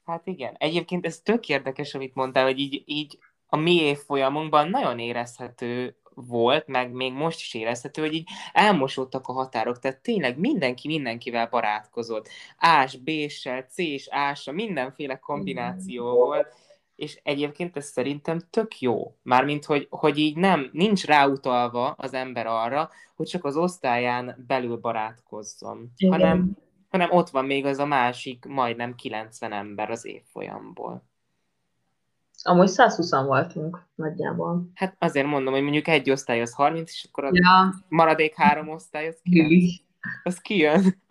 [0.04, 0.54] hát igen.
[0.58, 6.66] Egyébként ez tök érdekes, amit mondtál, hogy így, így a mi évfolyamunkban nagyon érezhető volt,
[6.66, 12.28] meg még most is érezhető, hogy így elmosódtak a határok, tehát tényleg mindenki mindenkivel barátkozott.
[12.56, 16.54] Ás, B-sel, C-s, Ásra, mindenféle kombináció volt,
[17.02, 19.16] és egyébként ez szerintem tök jó.
[19.22, 24.76] Mármint, hogy, hogy így nem, nincs ráutalva az ember arra, hogy csak az osztályán belül
[24.76, 26.56] barátkozzon, hanem,
[26.88, 31.04] hanem ott van még az a másik majdnem 90 ember az évfolyamból.
[32.42, 34.70] Amúgy 120 voltunk nagyjából.
[34.74, 37.74] Hát azért mondom, hogy mondjuk egy osztály az 30, és akkor a ja.
[37.88, 39.72] maradék három osztály az 9.
[40.22, 41.02] Az kijön.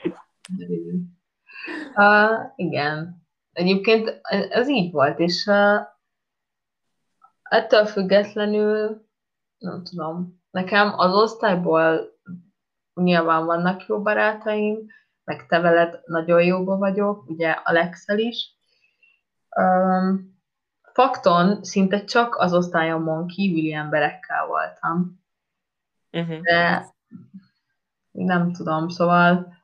[1.95, 3.20] Uh, igen.
[3.53, 5.79] Egyébként ez így volt, és uh,
[7.43, 9.05] ettől függetlenül,
[9.57, 12.19] nem tudom, nekem az osztályból
[12.93, 14.87] nyilván vannak jó barátaim,
[15.23, 18.55] meg te veled nagyon jóba vagyok, ugye Alexel is.
[19.55, 20.39] Um,
[20.93, 25.19] fakton szinte csak az osztályomon kívüli emberekkel voltam.
[26.11, 26.41] Uh-huh.
[26.41, 26.85] De
[28.11, 29.59] nem tudom, szóval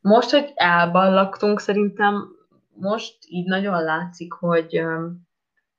[0.00, 2.33] most, hogy elballaktunk, szerintem
[2.76, 4.82] most így nagyon látszik, hogy,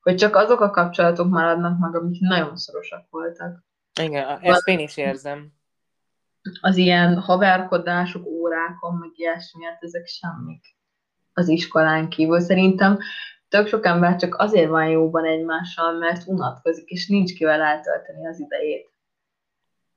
[0.01, 3.63] hogy csak azok a kapcsolatok maradnak meg, amik nagyon szorosak voltak.
[4.01, 5.53] Igen, ezt én is érzem.
[6.61, 10.75] Az ilyen haverkodások, órákon, meg ilyesmi, hát ezek semmik
[11.33, 12.39] az iskolán kívül.
[12.39, 12.99] Szerintem
[13.49, 18.39] tök sok ember csak azért van jóban egymással, mert unatkozik, és nincs kivel eltölteni az
[18.39, 18.93] idejét.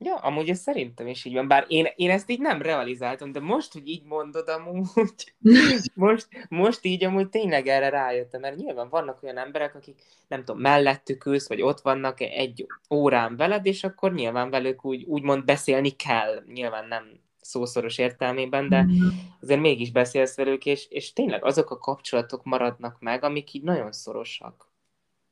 [0.00, 3.40] Ja, amúgy ez szerintem is így van, bár én, én ezt így nem realizáltam, de
[3.40, 5.34] most, hogy így mondod amúgy,
[5.94, 10.60] most, most így amúgy tényleg erre rájöttem, mert nyilván vannak olyan emberek, akik nem tudom,
[10.60, 15.90] mellettük ülsz, vagy ott vannak egy órán veled, és akkor nyilván velük úgy, úgymond beszélni
[15.90, 17.04] kell, nyilván nem
[17.40, 19.08] szószoros értelmében, de mm-hmm.
[19.40, 23.92] azért mégis beszélsz velük, és, és tényleg azok a kapcsolatok maradnak meg, amik így nagyon
[23.92, 24.72] szorosak.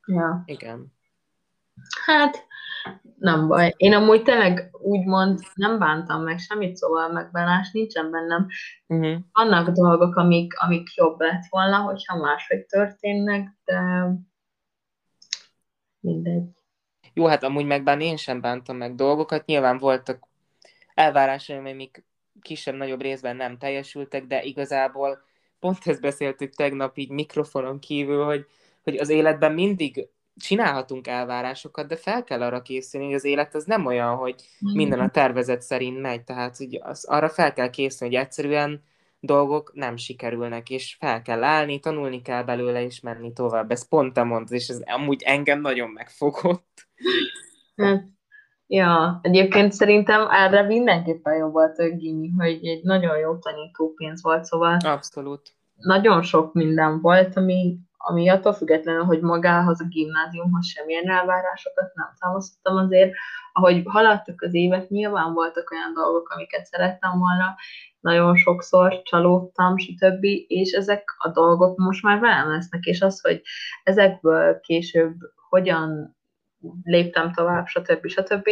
[0.05, 0.43] Ja.
[0.45, 0.96] Igen.
[2.05, 2.47] Hát,
[3.19, 3.73] nem baj.
[3.77, 8.47] Én amúgy tényleg úgymond nem bántam meg semmit, szóval megbánás nincsen bennem.
[8.87, 9.17] Uh-huh.
[9.31, 13.81] Vannak dolgok, amik, amik jobb lett volna, hogyha máshogy történnek, de
[15.99, 16.43] mindegy.
[17.13, 19.45] Jó, hát amúgy meg én sem bántam meg dolgokat.
[19.45, 20.27] Nyilván voltak
[20.93, 22.05] elvárásaim, amik
[22.41, 25.21] kisebb-nagyobb részben nem teljesültek, de igazából
[25.59, 28.45] pont ezt beszéltük tegnap így mikrofonon kívül, hogy,
[28.83, 33.63] hogy az életben mindig csinálhatunk elvárásokat, de fel kell arra készülni, hogy az élet az
[33.65, 38.15] nem olyan, hogy minden a tervezet szerint megy, tehát hogy az, arra fel kell készülni,
[38.15, 38.83] hogy egyszerűen
[39.19, 43.71] dolgok nem sikerülnek, és fel kell állni, tanulni kell belőle, és menni tovább.
[43.71, 46.87] Ez pont te mondod, és ez amúgy engem nagyon megfogott.
[47.75, 48.03] Hát,
[48.67, 54.43] ja, egyébként szerintem erre mindenképpen jobb volt a gimi, hogy egy nagyon jó tanítópénz volt,
[54.43, 55.55] szóval Abszolút.
[55.75, 57.77] Nagyon sok minden volt, ami,
[58.07, 63.13] ami attól függetlenül, hogy magához a gimnáziumhoz semmilyen elvárásokat nem támasztottam azért,
[63.53, 67.55] ahogy haladtak az évek, nyilván voltak olyan dolgok, amiket szerettem volna,
[67.99, 73.41] nagyon sokszor csalódtam, stb., és ezek a dolgok most már velem lesznek, és az, hogy
[73.83, 75.15] ezekből később
[75.49, 76.17] hogyan
[76.83, 78.49] léptem tovább, stb., stb.,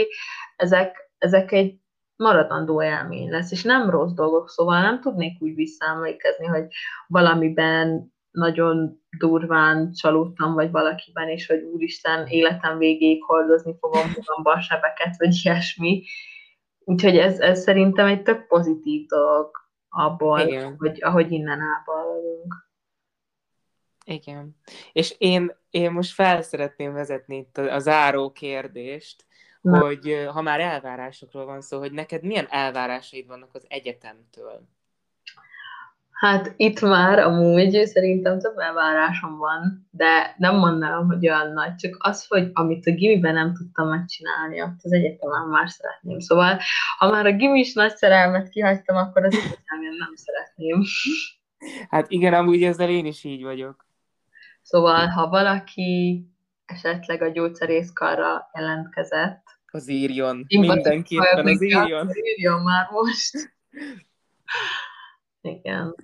[0.55, 1.79] ezek, ezek egy
[2.15, 6.67] maradandó élmény lesz, és nem rossz dolgok, szóval nem tudnék úgy visszaemlékezni, hogy
[7.07, 14.61] valamiben nagyon durván csalódtam, vagy valakiben, és hogy úristen, életem végéig hordozni fogom magamba a
[14.61, 16.03] sebeket, vagy ilyesmi.
[16.79, 19.51] Úgyhogy ez, ez szerintem egy tök pozitív dolog
[19.89, 20.75] abból, Igen.
[20.77, 22.67] hogy ahogy innen elbalolunk.
[24.05, 24.55] Igen.
[24.91, 29.25] És én, én most fel szeretném vezetni itt a, a záró kérdést,
[29.61, 29.79] Na.
[29.79, 34.67] hogy ha már elvárásokról van szó, hogy neked milyen elvárásaid vannak az egyetemtől?
[36.15, 41.95] Hát itt már amúgy szerintem több elvárásom van, de nem mondanám, hogy olyan nagy, csak
[41.99, 46.19] az, hogy amit a gimiben nem tudtam megcsinálni, ott az egyetemen már szeretném.
[46.19, 46.59] Szóval,
[46.97, 50.83] ha már a gimis nagy szerelmet kihagytam, akkor az egyetemen nem szeretném.
[51.89, 53.85] Hát igen, amúgy ezzel én is így vagyok.
[54.61, 56.23] Szóval, ha valaki
[56.65, 59.43] esetleg a gyógyszerészkarra jelentkezett,
[59.75, 60.45] az írjon.
[60.47, 62.07] Mindenképpen az írjon.
[62.07, 63.31] Az írjon már most.
[65.45, 65.95] Igen.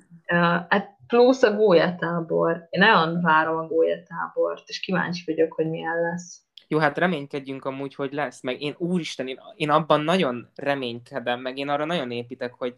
[0.69, 2.67] Hát plusz a gólyatábor.
[2.69, 6.41] Én nagyon várom a gólyatábort, és kíváncsi vagyok, hogy milyen lesz.
[6.67, 8.41] Jó, hát reménykedjünk amúgy, hogy lesz.
[8.41, 12.73] Meg én, úristen, én, én abban nagyon reménykedem, meg én arra nagyon építek, hogy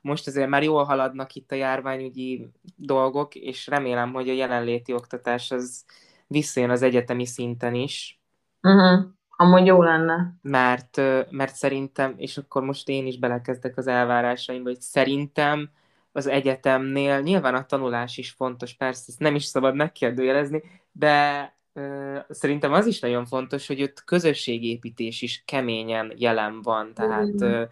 [0.00, 5.50] most azért már jól haladnak itt a járványügyi dolgok, és remélem, hogy a jelenléti oktatás
[5.50, 5.84] az
[6.26, 8.20] visszajön az egyetemi szinten is.
[8.62, 9.06] Uh-huh.
[9.36, 10.34] Amúgy jó lenne.
[10.42, 11.00] Mert,
[11.30, 15.70] mert szerintem, és akkor most én is belekezdek az elvárásaimba, hogy szerintem
[16.16, 17.20] az egyetemnél.
[17.20, 20.62] Nyilván a tanulás is fontos, persze ezt nem is szabad megkérdőjelezni,
[20.92, 27.40] de ö, szerintem az is nagyon fontos, hogy ott közösségépítés is keményen jelen van, tehát
[27.40, 27.62] ö,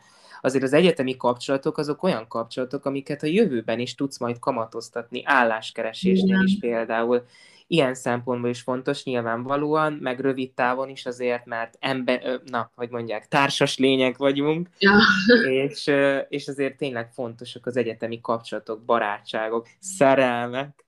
[0.41, 6.43] azért az egyetemi kapcsolatok azok olyan kapcsolatok, amiket a jövőben is tudsz majd kamatoztatni, álláskeresésnél
[6.43, 7.25] is például
[7.73, 13.29] ilyen szempontból is fontos nyilvánvalóan, meg rövid távon is azért, mert ember, na, hogy mondják,
[13.29, 14.93] társas lények vagyunk, ja.
[15.65, 15.91] és,
[16.29, 20.85] és azért tényleg fontosak az egyetemi kapcsolatok, barátságok, szerelmek,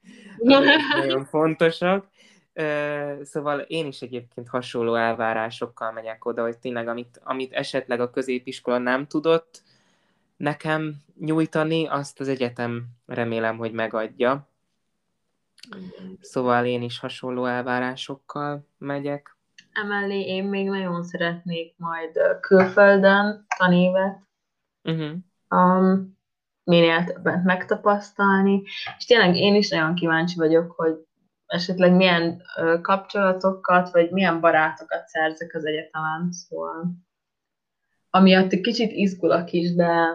[0.95, 2.07] nagyon fontosak.
[3.23, 8.79] Szóval én is egyébként hasonló elvárásokkal megyek oda, hogy tényleg amit, amit esetleg a középiskola
[8.79, 9.63] nem tudott
[10.37, 14.49] nekem nyújtani, azt az egyetem remélem, hogy megadja.
[16.21, 19.37] Szóval én is hasonló elvárásokkal megyek.
[19.73, 24.19] Emellé én még nagyon szeretnék majd külföldön tanévet.
[24.83, 25.17] Uh-huh.
[25.49, 26.19] Um,
[26.65, 28.63] minél többet megtapasztalni,
[28.99, 30.95] és tényleg én is nagyon kíváncsi vagyok, hogy
[31.47, 36.93] esetleg milyen ö, kapcsolatokat, vagy milyen barátokat szerzek az egyetemen, szóval
[38.11, 40.15] amiatt egy kicsit izgulok is, de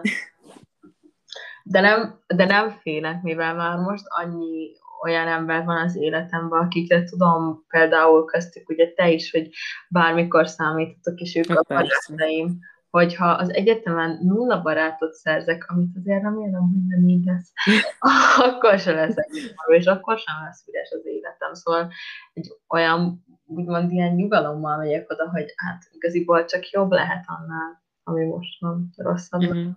[1.62, 4.72] de nem, de nem félek, mivel már most annyi
[5.02, 9.50] olyan ember van az életemben, akikre tudom, például köztük ugye te is, hogy
[9.88, 12.58] bármikor számítatok, és ők hát a barátaim,
[12.90, 17.52] hogyha az egyetemen nulla barátot szerzek, amit azért remélem, hogy nem így lesz,
[18.48, 19.28] akkor sem leszek
[19.66, 21.54] és akkor sem lesz üres az életem.
[21.54, 21.92] Szóval
[22.32, 28.24] egy olyan, úgymond ilyen nyugalommal megyek oda, hogy hát igaziból csak jobb lehet annál, ami
[28.24, 29.40] most van rosszabb.
[29.40, 29.68] Mhm.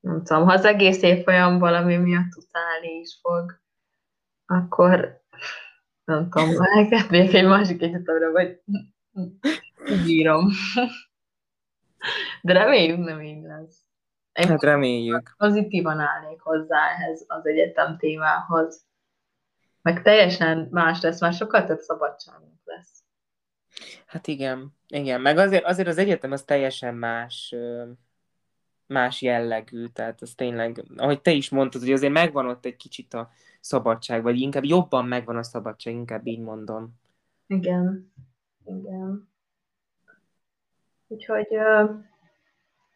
[0.00, 3.62] Nem tudom, ha az egész évfolyam valami miatt utálni is fog,
[4.46, 5.22] akkor
[6.04, 8.60] nem tudom, elkezdnék egy másik egyetemre, vagy
[10.04, 10.50] bírom.
[12.42, 13.78] De reméljük nem így lesz.
[14.32, 15.34] Én Hát reméljük.
[15.36, 18.86] pozitívan állnék hozzá ehhez az egyetem témához.
[19.82, 23.02] Meg teljesen más lesz, már sokkal több szabadságunk lesz.
[24.06, 25.20] Hát igen, igen.
[25.20, 27.54] Meg azért, azért az egyetem az teljesen más,
[28.86, 33.14] más jellegű, tehát az tényleg, ahogy te is mondtad, hogy azért megvan ott egy kicsit
[33.14, 33.30] a
[33.60, 36.94] szabadság, vagy inkább jobban megvan a szabadság, inkább így mondom.
[37.46, 38.12] Igen.
[38.64, 39.28] Igen.
[41.06, 41.84] Úgyhogy ö,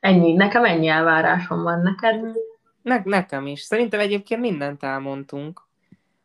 [0.01, 0.33] ennyi.
[0.33, 2.37] Nekem ennyi elvárásom van neked.
[2.83, 3.61] Ne, nekem is.
[3.61, 5.67] Szerintem egyébként mindent elmondtunk,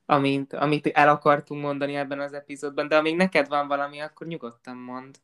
[0.06, 4.78] amit, amit el akartunk mondani ebben az epizódban, de amíg neked van valami, akkor nyugodtan
[4.78, 5.18] mond.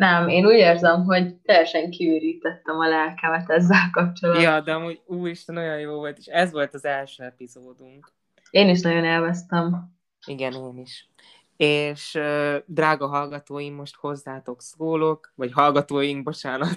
[0.00, 4.44] Nem, én úgy érzem, hogy teljesen kiürítettem a lelkemet ezzel kapcsolatban.
[4.44, 8.12] Ja, de amúgy úristen, olyan jó volt, és ez volt az első epizódunk.
[8.50, 9.92] Én is nagyon élveztem.
[10.26, 11.08] Igen, én is.
[11.56, 12.18] És
[12.66, 16.76] drága hallgatóim, most hozzátok szólok, vagy hallgatóink, bocsánat.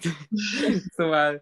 [0.95, 1.41] szóval,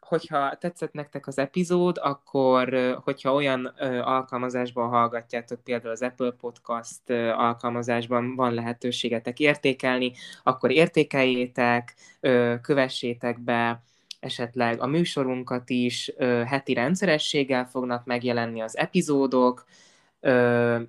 [0.00, 3.64] hogyha tetszett nektek az epizód, akkor hogyha olyan
[4.02, 10.12] alkalmazásban hallgatjátok, például az Apple Podcast alkalmazásban van lehetőségetek értékelni,
[10.42, 11.94] akkor értékeljétek,
[12.62, 13.82] kövessétek be,
[14.20, 16.12] esetleg a műsorunkat is
[16.46, 19.64] heti rendszerességgel fognak megjelenni az epizódok,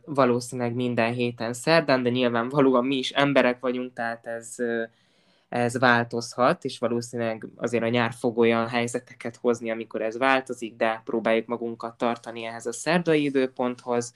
[0.06, 4.56] valószínűleg minden héten szerdán, de nyilvánvalóan mi is emberek vagyunk, tehát ez,
[5.56, 11.02] ez változhat, és valószínűleg azért a nyár fog olyan helyzeteket hozni, amikor ez változik, de
[11.06, 14.14] próbáljuk magunkat tartani ehhez a szerdai időponthoz,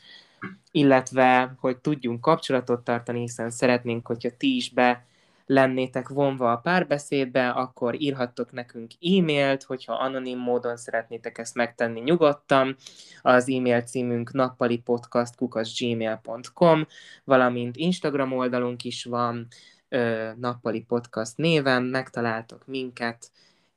[0.71, 5.07] illetve, hogy tudjunk kapcsolatot tartani, hiszen szeretnénk, hogyha ti is be
[5.45, 12.75] lennétek vonva a párbeszédbe, akkor írhattok nekünk e-mailt, hogyha anonim módon szeretnétek ezt megtenni nyugodtan.
[13.21, 16.87] Az e-mail címünk nappalipodcast.gmail.com,
[17.23, 19.47] valamint Instagram oldalunk is van,
[19.89, 23.31] ö, Nappali Podcast néven, megtaláltok minket,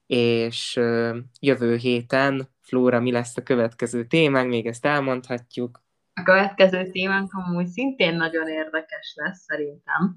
[0.06, 5.82] és ö, jövő héten, Flóra, mi lesz a következő témánk, még ezt elmondhatjuk.
[6.14, 10.16] A következő témánk amúgy szintén nagyon érdekes lesz szerintem.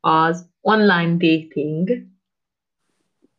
[0.00, 2.06] Az online dating,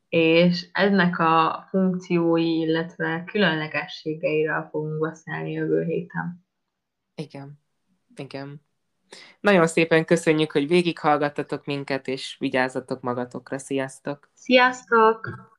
[0.09, 6.45] és ennek a funkciói, illetve különlegességeiről fogunk beszélni jövő héten.
[7.15, 7.59] Igen,
[8.15, 8.61] igen.
[9.39, 13.57] Nagyon szépen köszönjük, hogy végighallgattatok minket, és vigyázzatok magatokra.
[13.57, 14.29] Sziasztok!
[14.33, 15.57] Sziasztok!